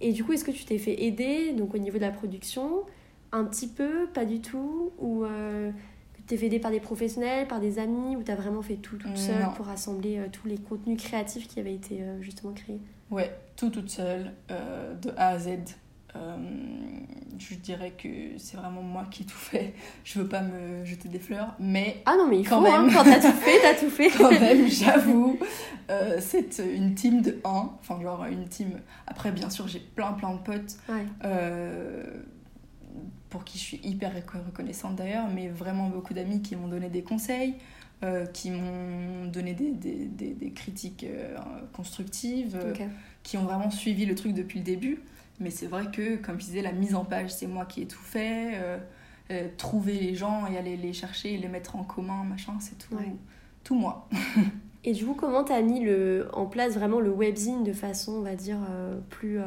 [0.00, 2.82] Et du coup, est-ce que tu t'es fait aider donc au niveau de la production
[3.30, 5.70] Un petit peu, pas du tout Ou euh,
[6.32, 8.96] t'es fait aider par des professionnels, par des amis Ou tu as vraiment fait tout
[8.96, 9.50] toute seule Non.
[9.54, 12.80] pour rassembler euh, tous les contenus créatifs qui avaient été euh, justement créés?
[13.10, 15.48] Ouais, tout toute seule, euh, de A à Z.
[17.38, 19.74] Je dirais que c'est vraiment moi qui ai tout fait.
[20.04, 22.84] Je veux pas me jeter des fleurs, mais Ah non, mais il Quand faut, hein,
[22.84, 22.94] même.
[22.94, 25.38] quand t'as tout fait, t'as tout fait quand même, j'avoue,
[26.20, 27.70] c'est une team de 1.
[27.80, 28.80] Enfin, genre une team.
[29.06, 31.04] Après, bien sûr, j'ai plein plein de potes Ouais.
[33.32, 36.88] Pour qui je suis hyper reco- reconnaissante d'ailleurs, mais vraiment beaucoup d'amis qui m'ont donné
[36.90, 37.54] des conseils,
[38.04, 41.36] euh, qui m'ont donné des, des, des- des critiques euh,
[41.72, 42.56] constructives.
[42.62, 42.74] euh,
[43.22, 45.00] qui ont vraiment suivi le truc depuis le début.
[45.40, 47.86] Mais c'est vrai que, comme je disais, la mise en page, c'est moi qui ai
[47.86, 48.52] tout fait.
[49.56, 52.94] trouver les gens et aller les chercher et les mettre en commun, machin, c'est tout,
[52.96, 53.12] Ouais.
[53.64, 54.08] tout moi.
[54.84, 58.22] Et du coup, comment t'as mis le, en place vraiment le webzine de façon, on
[58.22, 58.58] va dire,
[59.10, 59.38] plus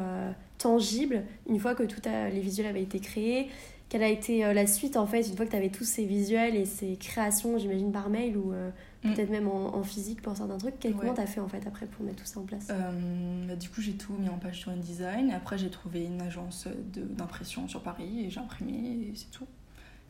[0.58, 3.48] tangible, une fois que tout a- les visuels avaient été créés
[3.88, 6.56] Quelle a été euh, la suite, en fait, une fois que t'avais tous ces visuels
[6.56, 8.70] et ces créations, j'imagine, par mail ou euh,
[9.04, 9.12] Mm.
[9.12, 10.98] peut-être même en, en physique pour certains trucs Quel- Ouais.
[11.00, 12.66] Comment t'as fait, en fait, après, pour mettre tout ça en place?
[12.70, 15.30] Euh, bah, du coup, j'ai tout mis en page sur InDesign.
[15.30, 19.46] Et après, j'ai trouvé une agence d'impression sur Paris et j'ai imprimé et c'est tout.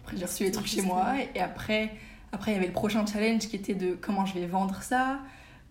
[0.02, 1.14] Après, j'ai reçu les trucs chez moi.
[1.34, 1.90] Et, après,
[2.32, 5.18] après, il y avait le prochain challenge qui était de comment je vais vendre ça.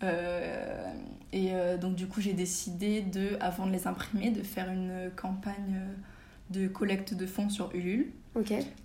[0.04, 0.94] Euh,
[1.34, 5.80] et donc, du coup, j'ai décidé de, avant de les imprimer, de faire une campagne
[6.50, 8.12] de collecte de fonds sur Ulule.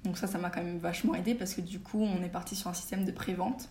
[0.05, 2.55] Donc ça, ça m'a quand même vachement aidé parce que du coup, on est parti
[2.55, 3.69] sur un système de pré-vente.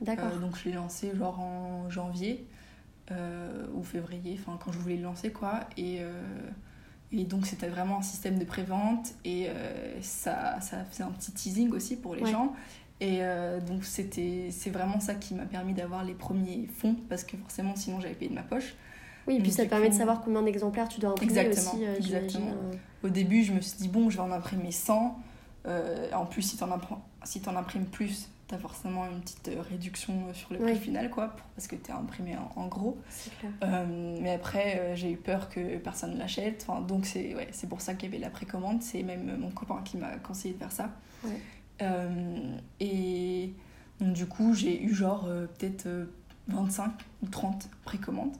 [0.00, 0.30] d'accord.
[0.32, 2.44] Euh, donc je l'ai lancé genre en janvier
[3.12, 5.60] euh, ou février, enfin quand je voulais le lancer quoi.
[5.76, 6.20] Et, euh,
[7.12, 9.48] et donc c'était vraiment un système de prévente et
[10.00, 12.30] ça, ça faisait un petit teasing aussi pour les Ouais.
[12.32, 12.54] gens.
[13.00, 13.20] Et
[13.66, 17.74] donc c'était c'est vraiment ça qui m'a permis d'avoir les premiers fonds parce que forcément
[17.76, 18.74] sinon j'avais payé de ma poche.
[19.30, 21.84] Oui, et puis ça te permet de savoir combien d'exemplaires tu dois imprimer Exactement, aussi,
[21.86, 22.50] euh, exactement.
[22.50, 23.06] euh.
[23.06, 25.18] Au début je me suis dit bon je vais en imprimer 100.
[25.66, 30.14] Euh, en plus si t'en imprim- si imprimes plus t'as forcément une petite euh, réduction
[30.32, 30.78] sur le prix Ouais.
[30.78, 32.98] final quoi pour- parce que t'es imprimé en- en gros.
[33.38, 33.52] Clair.
[33.62, 36.66] Euh, mais après, j'ai eu peur que personne ne l'achète.
[36.68, 38.82] Enfin, donc, c'est ouais, pour ça qu'il y avait la précommande.
[38.82, 40.90] C'est même mon copain qui m'a conseillé de faire ça.
[41.24, 41.38] Ouais.
[42.80, 43.52] Et
[44.00, 46.06] donc, du coup, j'ai eu genre peut-être euh,
[46.48, 46.90] 25
[47.22, 48.34] ou 30 précommandes.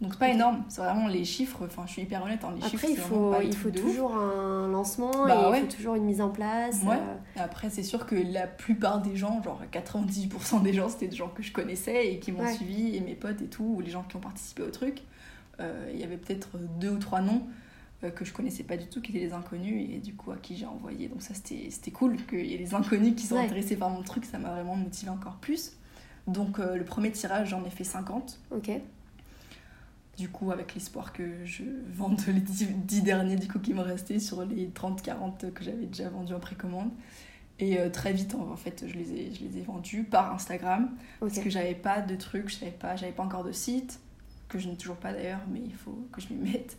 [0.00, 0.64] Donc, c'est pas énorme.
[0.68, 1.58] C'est vraiment les chiffres.
[1.66, 2.42] Enfin, je suis hyper honnête.
[2.42, 5.10] Hein, les chiffres, Après, il c'est vraiment faut, pas les il faut toujours un lancement
[5.26, 5.58] Bah et ouais.
[5.58, 6.80] il faut toujours une mise en place.
[6.84, 6.96] Ouais.
[6.96, 11.16] euh, Après, c'est sûr que la plupart des gens, genre 98% des gens, c'était des
[11.16, 12.54] gens que je connaissais et qui m'ont Ouais.
[12.54, 15.02] suivi, et mes potes et tout, ou les gens qui ont participé au truc.
[15.60, 17.42] Euh, Il y avait peut-être deux ou trois noms
[18.02, 20.36] euh, que je connaissais pas du tout, qui étaient des inconnus, et du coup à
[20.38, 21.08] qui j'ai envoyé.
[21.08, 24.24] Donc ça, c'était cool qu'il y ait des inconnus qui sont intéressés par mon truc,
[24.24, 25.72] ça m'a vraiment motivé encore plus.
[26.26, 28.38] Donc le premier tirage, j'en ai fait 50.
[28.52, 28.70] Ok.
[30.20, 31.62] Du coup, avec l'espoir que je
[31.94, 35.86] vende les 10, 10 derniers du coup qui me restaient sur les 30-40 que j'avais
[35.86, 36.90] déjà vendus en précommande.
[37.58, 40.90] Et euh, très vite, en fait, je les ai, je les ai vendus par Instagram
[41.20, 43.98] parce que j'avais pas de trucs, je savais pas, j'avais pas encore de site,
[44.50, 46.76] que je n'ai toujours pas d'ailleurs, mais il faut que je m'y mette.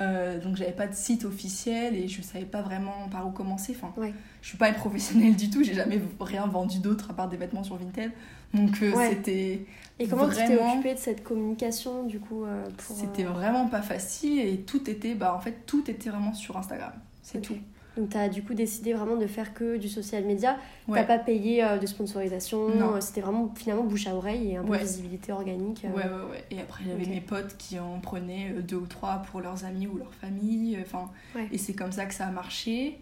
[0.00, 3.76] Euh, donc j'avais pas de site officiel et je savais pas vraiment par où commencer.
[3.76, 4.12] Enfin, Ouais.
[4.40, 7.36] je suis pas une professionnelle du tout, j'ai jamais rien vendu d'autre à part des
[7.36, 8.10] vêtements sur Vinted.
[8.54, 9.10] Donc euh, Ouais.
[9.10, 9.66] c'était
[9.98, 13.82] Et comment tu t'es occupée de cette communication du coup euh, pour, C'était vraiment pas
[13.82, 16.92] facile et tout était, bah en fait, tout était vraiment sur Instagram.
[17.22, 17.56] C'est tout.
[17.96, 20.56] Donc tu as du coup décidé vraiment de faire que du social media.
[20.88, 21.00] Ouais.
[21.00, 22.68] T'as pas payé euh, de sponsorisation.
[22.68, 22.94] Non.
[22.94, 24.78] euh, C'était vraiment finalement bouche à oreille et un peu Ouais.
[24.78, 25.84] de visibilité organique.
[25.84, 25.88] euh.
[25.96, 26.44] Ouais, ouais, ouais.
[26.50, 27.08] Et après, j'avais Ok.
[27.10, 30.78] mes potes qui en prenaient deux ou trois pour leurs amis ou leur famille.
[30.80, 31.48] Enfin, Ouais.
[31.52, 32.98] Et c'est comme ça que ça a marché.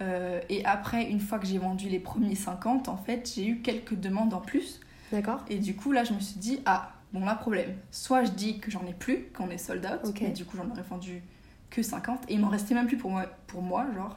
[0.00, 3.60] Euh, et après, une fois que j'ai vendu les premiers 50, en fait, j'ai eu
[3.60, 4.80] quelques demandes en plus.
[5.12, 7.74] D'accord Et du coup, là, je me suis dit, ah, bon, là, problème.
[7.90, 10.18] Soit je dis que j'en ai plus, qu'on est sold out, Ok.
[10.22, 11.22] mais du coup, j'en aurais vendu
[11.72, 12.20] que 50.
[12.28, 14.16] Et il m'en restait même plus pour moi, pour moi genre.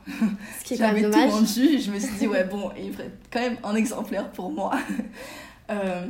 [0.59, 2.71] Ce qui est quand J'avais même tout vendu et je me suis dit, ouais, bon,
[2.77, 4.73] il faudrait quand même un exemplaire pour moi.
[5.71, 6.05] Euh,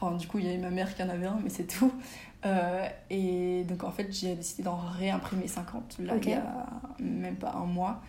[0.00, 1.92] Enfin, du coup, il y avait ma mère qui en avait un, mais c'est tout.
[2.46, 6.66] Euh, et donc en fait, j'ai décidé d'en réimprimer 50, là, il y a
[7.00, 8.00] même pas un mois.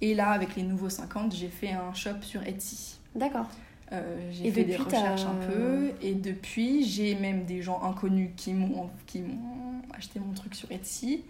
[0.00, 2.98] Et là, avec les nouveaux 50, j'ai fait un shop sur Etsy.
[3.14, 3.46] D'accord.
[3.92, 8.32] Euh, j'ai Et fait des recherches un peu et depuis j'ai même des gens inconnus
[8.36, 11.24] qui m'ont qui m'ont acheté mon truc sur Etsy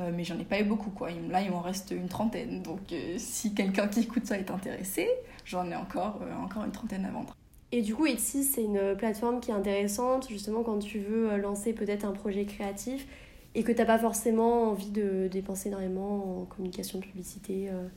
[0.00, 1.10] Euh, mais j'en ai pas eu beaucoup quoi.
[1.30, 2.62] Là il m'en reste une trentaine.
[2.62, 5.08] Donc euh, si quelqu'un qui écoute ça est intéressé
[5.44, 7.36] j'en ai encore euh, encore une trentaine à vendre.
[7.74, 11.72] Et du coup, Etsy, c'est une plateforme qui est intéressante, justement, quand tu veux lancer
[11.72, 13.06] peut-être un projet créatif
[13.54, 17.70] et que t'as pas forcément envie de dépenser énormément en communication, publicité.
[17.70, 17.88] Euh,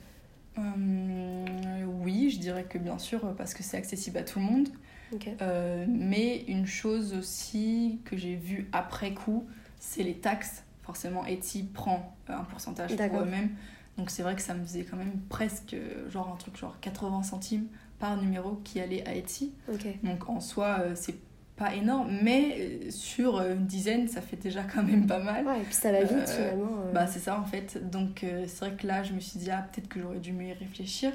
[2.02, 4.70] oui je dirais que bien sûr parce que c'est accessible à tout le monde.
[5.90, 9.46] Mais une chose aussi que j'ai vue après coup,
[9.80, 10.65] c'est les taxes.
[10.86, 13.50] Forcément, Etsy prend euh, un pourcentage pour eux-mêmes.
[13.98, 16.76] Donc c'est vrai que ça me faisait quand même presque euh, genre un truc genre
[16.82, 17.68] 80 centimes
[17.98, 19.54] par numéro qui allait à Etsy.
[20.04, 21.16] Donc en soi, euh, c'est
[21.56, 25.48] pas énorme, mais sur une dizaine, ça fait déjà quand même pas mal.
[25.48, 26.82] Ouais, et puis ça va vite Euh, finalement.
[26.86, 26.92] euh.
[26.92, 27.90] Bah c'est ça en fait.
[27.90, 30.34] Donc euh, c'est vrai que là je me suis dit ah peut-être que j'aurais dû
[30.34, 31.14] mieux y réfléchir.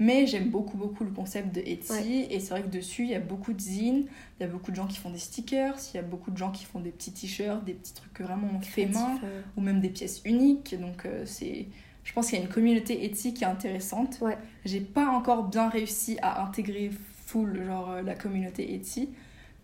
[0.00, 2.26] Mais j'aime beaucoup beaucoup le concept de Etsy Ouais.
[2.30, 4.06] et c'est vrai que dessus il y a beaucoup de zines,
[4.38, 6.38] il y a beaucoup de gens qui font des stickers, il y a beaucoup de
[6.38, 9.42] gens qui font des petits t-shirts, des petits trucs vraiment fait main euh.
[9.58, 10.74] ou même des pièces uniques.
[10.80, 11.66] Donc euh, c'est
[12.02, 14.18] je pense qu'il y a une communauté Etsy qui est intéressante.
[14.22, 14.38] Ouais.
[14.64, 16.90] J'ai pas encore bien réussi à intégrer
[17.26, 19.10] full genre euh, la communauté Etsy.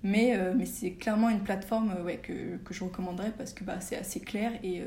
[0.03, 3.97] Mais, mais c'est clairement une plateforme ouais, que, que je recommanderais parce que bah, c'est
[3.97, 4.83] assez clair et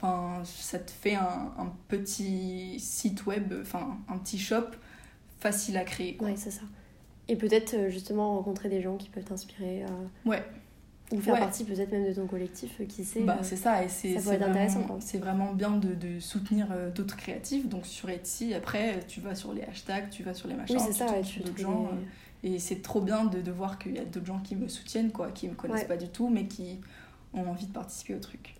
[0.00, 4.66] enfin ça te fait un, un petit site web, enfin un petit shop
[5.40, 6.16] facile à créer.
[6.16, 6.28] quoi.
[6.28, 6.62] Ouais, c'est ça.
[7.28, 9.82] Et peut-être euh, justement rencontrer des gens qui peuvent t'inspirer.
[9.84, 9.86] euh,
[10.28, 10.44] Ouais.
[11.12, 11.40] Ou faire Ouais.
[11.40, 13.20] partie peut-être même de ton collectif, euh, qui sait.
[13.22, 15.94] Bah, c'est ça, et c'est ça peut c'est être intéressant, vraiment, c'est vraiment bien de,
[15.94, 17.68] de soutenir d'autres créatifs.
[17.68, 20.82] Donc sur Etsy, après, tu vas sur les hashtags, tu vas sur les machins, Oui,
[20.84, 21.88] c'est tu ça, ouais, tu d'autres gens.
[22.42, 25.12] Et c'est trop bien de, de voir qu'il y a d'autres gens qui me soutiennent,
[25.12, 25.86] quoi, qui me connaissent Ouais.
[25.88, 26.80] pas du tout, mais qui
[27.34, 28.55] ont envie de participer au truc.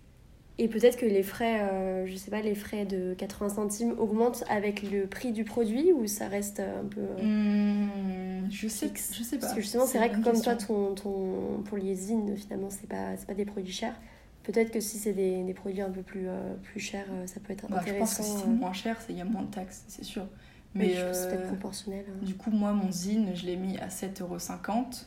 [0.59, 4.43] Et peut-être que les frais, euh, je sais pas, les frais de 80 centimes augmentent
[4.49, 7.01] avec le prix du produit ou ça reste euh, un peu.
[7.01, 9.41] euh, Hmm, je sais, je sais pas.
[9.41, 12.87] Parce que justement, c'est vrai que comme toi, ton, ton, pour les zines, finalement, c'est
[12.87, 13.95] pas, pas des produits chers.
[14.43, 17.53] Peut-être que si c'est des, des produits un peu plus, euh, plus chers, ça peut
[17.53, 18.23] être Bah, je pense intéressant.
[18.23, 20.25] que si c'est euh, moins cher, il y a moins de taxes, c'est sûr.
[20.73, 22.05] mais Mais c'est peut-être proportionnel.
[22.09, 22.25] hein.
[22.25, 25.05] Du coup, moi, mon zine, je l'ai mis à 7,50€.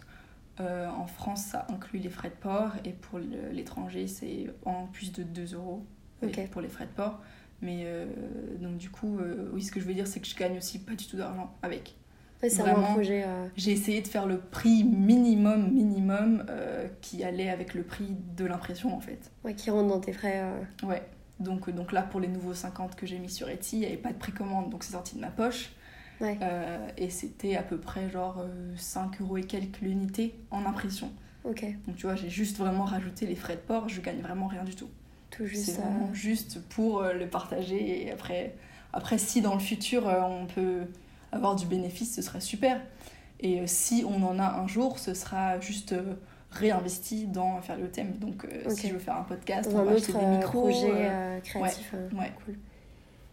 [0.61, 2.73] Euh, en France, ça inclut les frais de port.
[2.85, 3.19] Et pour
[3.53, 5.85] l'étranger, c'est en plus de 2 euros
[6.23, 7.21] euh, pour les frais de port.
[7.63, 8.07] Mais euh,
[8.61, 10.79] donc, du coup, euh, oui, ce que je veux dire, c'est que je gagne aussi
[10.79, 11.95] pas du tout d'argent avec.
[12.43, 13.27] Ouais, c'est vraiment un projet.
[13.57, 16.45] J'ai essayé de faire le prix minimum, minimum,
[17.03, 19.31] qui allait avec le prix de l'impression, en fait.
[19.45, 20.43] ouais, qui rentre dans tes frais.
[20.83, 21.03] Ouais.
[21.39, 23.97] Donc, donc là, pour les nouveaux 50 que j'ai mis sur Etsy, il n'y avait
[23.97, 25.71] pas de précommande, donc c'est sorti de ma poche.
[26.21, 26.39] Ouais.
[26.43, 31.11] Euh, et c'était à peu près genre euh, 5 euros et quelques l'unité en impression.
[31.45, 34.47] Ok, Donc tu vois, j'ai juste vraiment rajouté les frais de port, je gagne vraiment
[34.47, 34.91] rien du tout.
[35.31, 35.77] tout C'est juste.
[35.79, 38.05] vraiment euh, juste pour euh, le partager.
[38.07, 38.55] Et après,
[38.93, 40.83] après, si dans le futur euh, on peut
[41.33, 42.79] avoir du bénéfice, ce serait super.
[43.41, 46.13] Et euh, si on en a un jour, ce sera juste euh,
[46.51, 48.13] réinvesti dans faire le thème.
[48.19, 50.37] Donc euh, si je veux faire un podcast, dans on un va acheter des euh,
[50.37, 50.61] micros.
[50.63, 51.91] projet euh, euh, créatif.
[51.95, 52.33] euh, ouais.
[52.45, 52.57] Cool.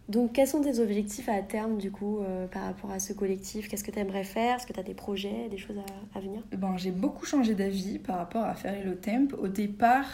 [0.08, 3.68] Donc, quels sont tes objectifs à terme, du coup, euh, par rapport à ce collectif?
[3.68, 4.56] Qu'est-ce que tu aimerais faire?
[4.56, 6.42] Est-ce que tu as des projets, des choses à, à venir?
[6.56, 9.34] Ben, j'ai beaucoup changé d'avis par rapport à faire Temp.
[9.38, 10.06] Au départ,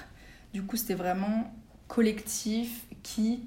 [0.52, 1.44] du coup, c'était vraiment
[1.86, 3.44] collectif qui,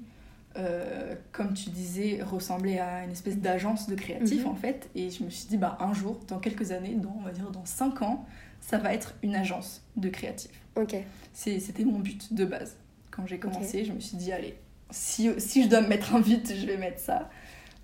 [0.56, 4.50] euh, comme tu disais, ressemblait à une espèce d'agence de créatifs Mhm.
[4.50, 4.88] en fait.
[4.94, 7.50] Et je me suis dit, bah, un jour, dans quelques années, dans, on va dire
[7.50, 8.24] dans 5 ans,
[8.60, 10.62] ça va être une agence de créatifs.
[10.76, 10.96] Ok,
[11.34, 12.76] C'était mon but de base.
[13.10, 14.54] Quand j'ai commencé, je me suis dit, allez,
[14.90, 17.30] si, si je dois me mettre un but, je vais mettre ça.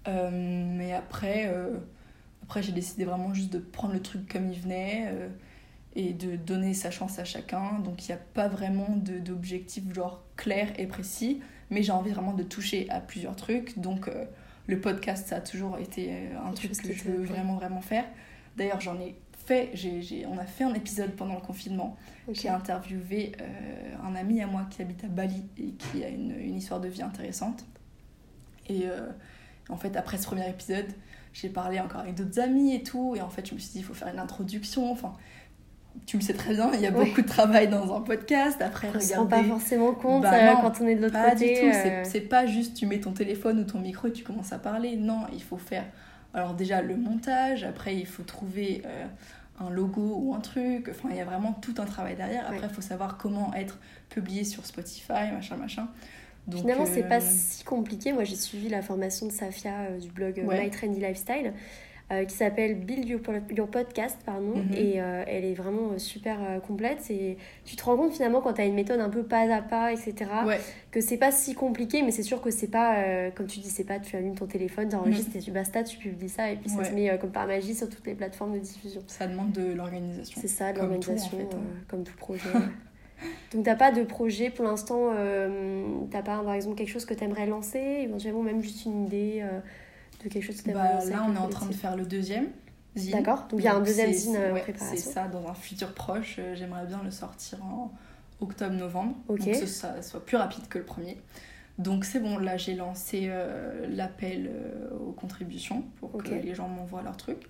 [0.08, 1.76] Euh, mais après, euh,
[2.42, 5.28] après j'ai décidé vraiment juste de prendre le truc comme il venait euh,
[5.96, 7.78] et de donner sa chance à chacun.
[7.80, 11.40] Donc il n'y a pas vraiment de- d'objectif genre clair et précis,
[11.70, 13.78] mais j'ai envie vraiment de toucher à plusieurs trucs.
[13.78, 14.10] Donc
[14.66, 16.12] le podcast, ça a toujours été
[16.44, 18.04] un truc que qui je veux vraiment, vraiment faire.
[18.56, 19.14] D'ailleurs, j'en ai
[19.46, 19.70] fait,
[20.32, 21.96] on a fait un épisode pendant le confinement
[22.32, 23.44] j'ai interviewé euh,
[24.02, 26.88] un ami à moi qui habite à Bali et qui a une, une histoire de
[26.88, 27.64] vie intéressante.
[28.68, 29.08] Et euh,
[29.68, 30.86] en fait, après ce premier épisode,
[31.34, 33.14] j'ai parlé encore avec d'autres amis et tout.
[33.16, 34.90] Et en fait, je me suis dit, il faut faire une introduction.
[34.90, 35.12] Enfin,
[36.06, 37.04] tu le sais très bien, il y a Ouais.
[37.04, 38.60] beaucoup de travail dans un podcast.
[38.62, 41.12] Après, On se rend pas forcément compte Bah euh, non, quand on est de l'autre
[41.12, 41.54] Pas côté.
[41.54, 44.12] du tout, c'est- euh, c'est pas juste tu mets ton téléphone ou ton micro et
[44.12, 44.96] tu commences à parler.
[44.96, 45.84] Non, il faut faire.
[46.34, 49.06] Alors, déjà le montage, après, il faut trouver euh,
[49.60, 50.88] un logo ou un truc.
[50.90, 52.42] Enfin, il y a vraiment tout un travail derrière.
[52.44, 52.68] Après, il Ouais.
[52.68, 53.78] faut savoir comment être
[54.08, 55.88] publié sur Spotify, machin, machin.
[56.46, 58.12] Donc, Finalement, c'est euh, pas si compliqué.
[58.12, 60.64] Moi, j'ai suivi la formation de Safia euh, du blog euh, Ouais.
[60.64, 61.54] My Trendy Lifestyle.
[62.12, 63.20] Euh, qui s'appelle Build Your,
[63.56, 64.74] Your Podcast, pardon, Mhm.
[64.76, 66.36] et euh, elle est vraiment euh, super
[66.66, 67.10] complète.
[67.10, 69.62] Et tu te rends compte finalement quand tu as une méthode un peu pas à
[69.62, 70.14] pas, etc.,
[70.46, 73.70] Ouais, que c'est pas si compliqué, mais c'est sûr que c'est pas, comme tu dis,
[73.70, 76.56] c'est pas tu allumes ton téléphone, tu enregistres et tu basta, tu publies ça, et
[76.56, 79.00] puis ça se met comme par magie sur toutes les plateformes de diffusion.
[79.06, 80.38] ça demande de l'organisation.
[80.40, 81.60] C'est ça, de en l'organisation, fait, hein.
[81.88, 82.42] comme tout projet.
[83.54, 87.14] Donc t'as pas de projet pour l'instant, euh, t'as pas par exemple quelque chose que
[87.14, 89.60] t'aimerais lancer, éventuellement même juste une idée euh,
[90.24, 92.48] de quelque chose que t'aimerais Bah, là, on est en train de faire le deuxième.
[92.96, 93.12] zine.
[93.12, 94.96] D'accord, donc il y a un deuxième zine euh, en ouais, préparation.
[94.96, 96.36] C'est ça, dans un futur proche.
[96.38, 97.92] euh, J'aimerais bien le sortir en
[98.40, 99.14] octobre-novembre.
[99.28, 99.38] Ok.
[99.44, 101.16] Donc que ça soit plus rapide que le premier.
[101.78, 106.68] Donc c'est bon, là j'ai lancé euh, l'appel euh, aux contributions pour que les gens
[106.68, 107.48] m'envoient leurs trucs.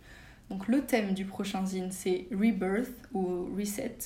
[0.51, 3.97] Donc le thème du prochain zine c'est Rebirth ou Reset.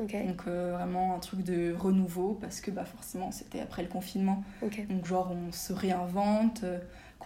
[0.00, 4.42] Donc vraiment un truc de renouveau parce que bah, forcément c'était après le confinement.
[4.88, 6.64] Donc genre on se réinvente,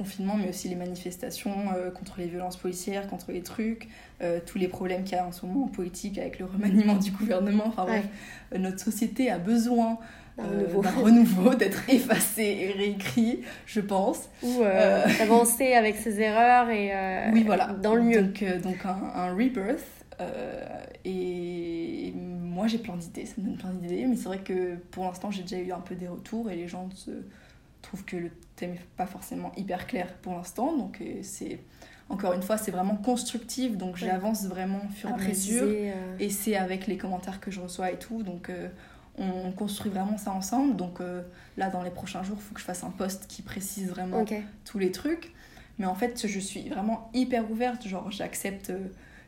[0.02, 3.88] confinement mais aussi les manifestations euh, contre les violences policières, contre les trucs,
[4.20, 6.96] euh, tous les problèmes qu'il y a en ce moment en politique avec le remaniement
[6.96, 7.64] du gouvernement.
[7.68, 8.04] Enfin bref,
[8.52, 9.98] euh, notre société a besoin
[10.38, 14.28] d'un renouveau, d'être effacée et réécrit, je pense.
[14.42, 14.62] Ou
[15.18, 16.90] d'avancer avec ses erreurs et
[17.32, 17.68] oui voilà.
[17.82, 18.22] dans le mieux.
[18.22, 19.84] Donc, donc un, un rebirth.
[21.04, 25.04] et moi j'ai plein d'idées, ça me donne plein d'idées, mais c'est vrai que pour
[25.04, 27.10] l'instant j'ai déjà eu un peu des retours et les gens se
[27.82, 30.76] trouvent que le thème est pas forcément hyper clair pour l'instant.
[30.76, 31.60] Donc euh, c'est
[32.08, 34.00] encore une fois c'est vraiment constructif, donc Ouais.
[34.00, 35.64] j'avance vraiment au fur et à mesure.
[35.66, 38.22] euh, Et c'est avec les commentaires que je reçois et tout.
[38.22, 38.68] Donc, euh,
[39.18, 40.74] on construit vraiment ça ensemble.
[40.76, 41.22] Donc, euh,
[41.56, 44.24] là, dans les prochains jours, il faut que je fasse un post qui précise vraiment
[44.64, 45.32] tous les trucs.
[45.78, 47.86] Mais en fait, je suis vraiment hyper ouverte.
[47.86, 48.72] Genre, j'accepte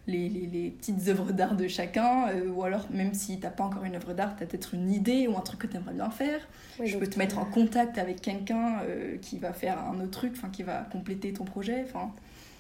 [0.06, 2.28] les, les, les petites œuvres d'art de chacun.
[2.28, 5.26] euh, ou alors, même si t'as pas encore une œuvre d'art, t'as peut-être une idée
[5.28, 6.40] ou un truc que t'aimerais bien faire.
[6.78, 9.98] Oui, je peux te mettre en euh, contact avec quelqu'un euh, qui va faire un
[10.00, 11.84] autre truc, enfin, qui va compléter ton projet.
[11.88, 12.12] Enfin,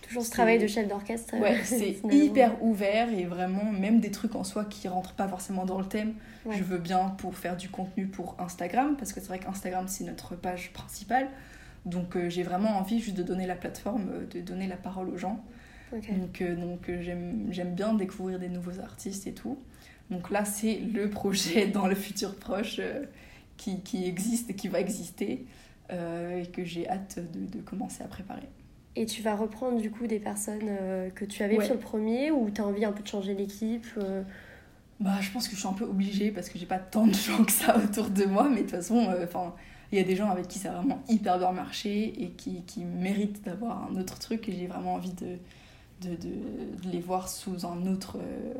[0.02, 1.34] Toujours ce travail de chef d'orchestre.
[1.40, 5.64] Ouais, c'est hyper ouvert et vraiment, même des trucs en soi qui rentrent pas forcément
[5.64, 6.14] dans le thème,
[6.44, 6.56] Ouais.
[6.58, 10.04] je veux bien pour faire du contenu pour Instagram, parce que c'est vrai qu'Instagram c'est
[10.04, 11.28] notre page principale.
[11.86, 15.16] Donc euh, j'ai vraiment envie juste de donner la plateforme, de donner la parole aux
[15.16, 15.42] gens.
[15.92, 17.02] Donc, euh, donc euh,
[17.50, 19.58] j'aime bien découvrir des nouveaux artistes et tout.
[20.10, 23.04] Donc là, c'est le projet dans le futur proche euh,
[23.56, 25.46] qui, qui existe et qui va exister
[25.92, 28.48] euh, et que j'ai hâte de, de commencer à préparer.
[28.96, 30.68] Et tu vas reprendre du coup des personnes
[31.16, 31.64] que tu avais Ouais.
[31.64, 33.86] sur le premier ou tu as envie un peu de changer l'équipe
[35.00, 37.14] Bah, je pense que je suis un peu obligée parce que j'ai pas tant de
[37.28, 39.26] gens que ça autour de moi, mais de toute façon, euh,
[39.90, 42.62] il y a des gens avec qui ça a vraiment hyper bien marché et qui,
[42.62, 45.38] qui méritent d'avoir un autre truc et j'ai vraiment envie de,
[46.04, 48.54] de, de, de les voir sous un autre, euh,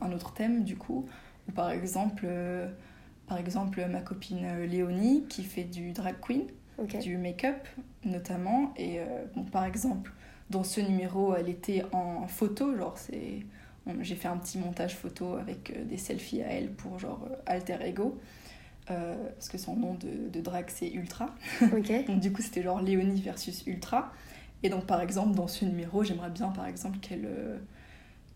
[0.00, 1.06] un autre thème du coup.
[1.48, 2.68] Ou par exemple, euh,
[3.26, 6.44] par exemple, ma copine euh, Léonie qui fait du drag queen
[7.00, 7.66] du make-up
[8.04, 8.74] notamment.
[8.76, 9.00] Et
[9.34, 10.12] bon, par exemple,
[10.50, 13.46] dans ce numéro, elle était en photo, genre c'est...
[14.00, 18.20] J'ai fait un petit montage photo avec des selfies à elle pour genre alter ego.
[18.90, 21.34] Euh, parce que son nom de, de drag c'est Ultra.
[21.60, 24.12] Donc du coup c'était genre Léonie versus Ultra.
[24.62, 27.58] Et donc par exemple dans ce numéro j'aimerais bien par exemple qu'elle euh,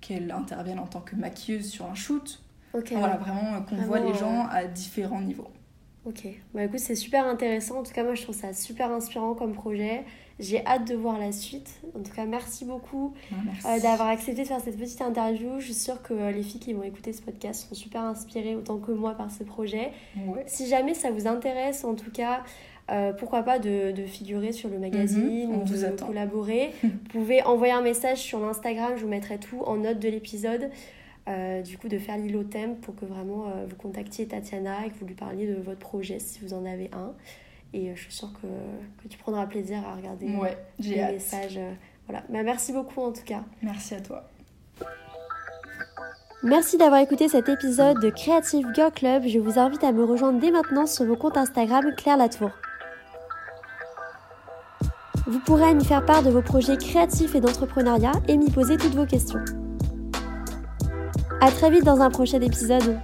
[0.00, 2.42] qu'elle intervienne en tant que maquilleuse sur un shoot.
[2.72, 5.50] Voilà vraiment euh, qu'on voit les gens à différents niveaux.
[6.06, 6.26] Ok.
[6.54, 7.80] Bah écoute, c'est super intéressant.
[7.80, 10.04] En tout cas, moi, je trouve ça super inspirant comme projet.
[10.38, 11.82] J'ai hâte de voir la suite.
[11.94, 15.60] En tout cas, merci beaucoup euh, d'avoir accepté de faire cette petite interview.
[15.60, 18.56] Je suis sûre que euh, les filles qui vont écouter ce podcast seront super inspirées
[18.56, 19.92] autant que moi par ce projet.
[20.16, 20.42] Ouais.
[20.46, 22.42] Si jamais ça vous intéresse, en tout cas,
[22.90, 26.06] euh, pourquoi pas de, de figurer sur le magazine on de vous attend.
[26.06, 26.72] collaborer.
[26.82, 30.70] vous pouvez envoyer un message sur l'Instagram, je vous mettrai tout en note de l'épisode.
[31.28, 34.86] Euh, du coup, de faire l'île au thème pour que vraiment euh, vous contactiez Tatiana
[34.86, 37.12] et que vous lui parliez de votre projet si vous en avez un.
[37.72, 38.48] Et je suis sûre que,
[39.02, 41.12] que tu prendras plaisir à regarder Ouais, les hâte.
[41.12, 41.60] messages.
[42.08, 42.24] voilà.
[42.30, 43.42] Bah, merci beaucoup en tout cas.
[43.62, 44.24] Merci à toi.
[46.42, 49.24] Merci d'avoir écouté cet épisode de Creative Girl Club.
[49.26, 52.50] Je vous invite à me rejoindre dès maintenant sur mon compte Instagram Claire Latour.
[55.26, 58.94] Vous pourrez m'y faire part de vos projets créatifs et d'entrepreneuriat et m'y poser toutes
[58.94, 59.40] vos questions.
[61.40, 62.98] À très vite dans un prochain épisode.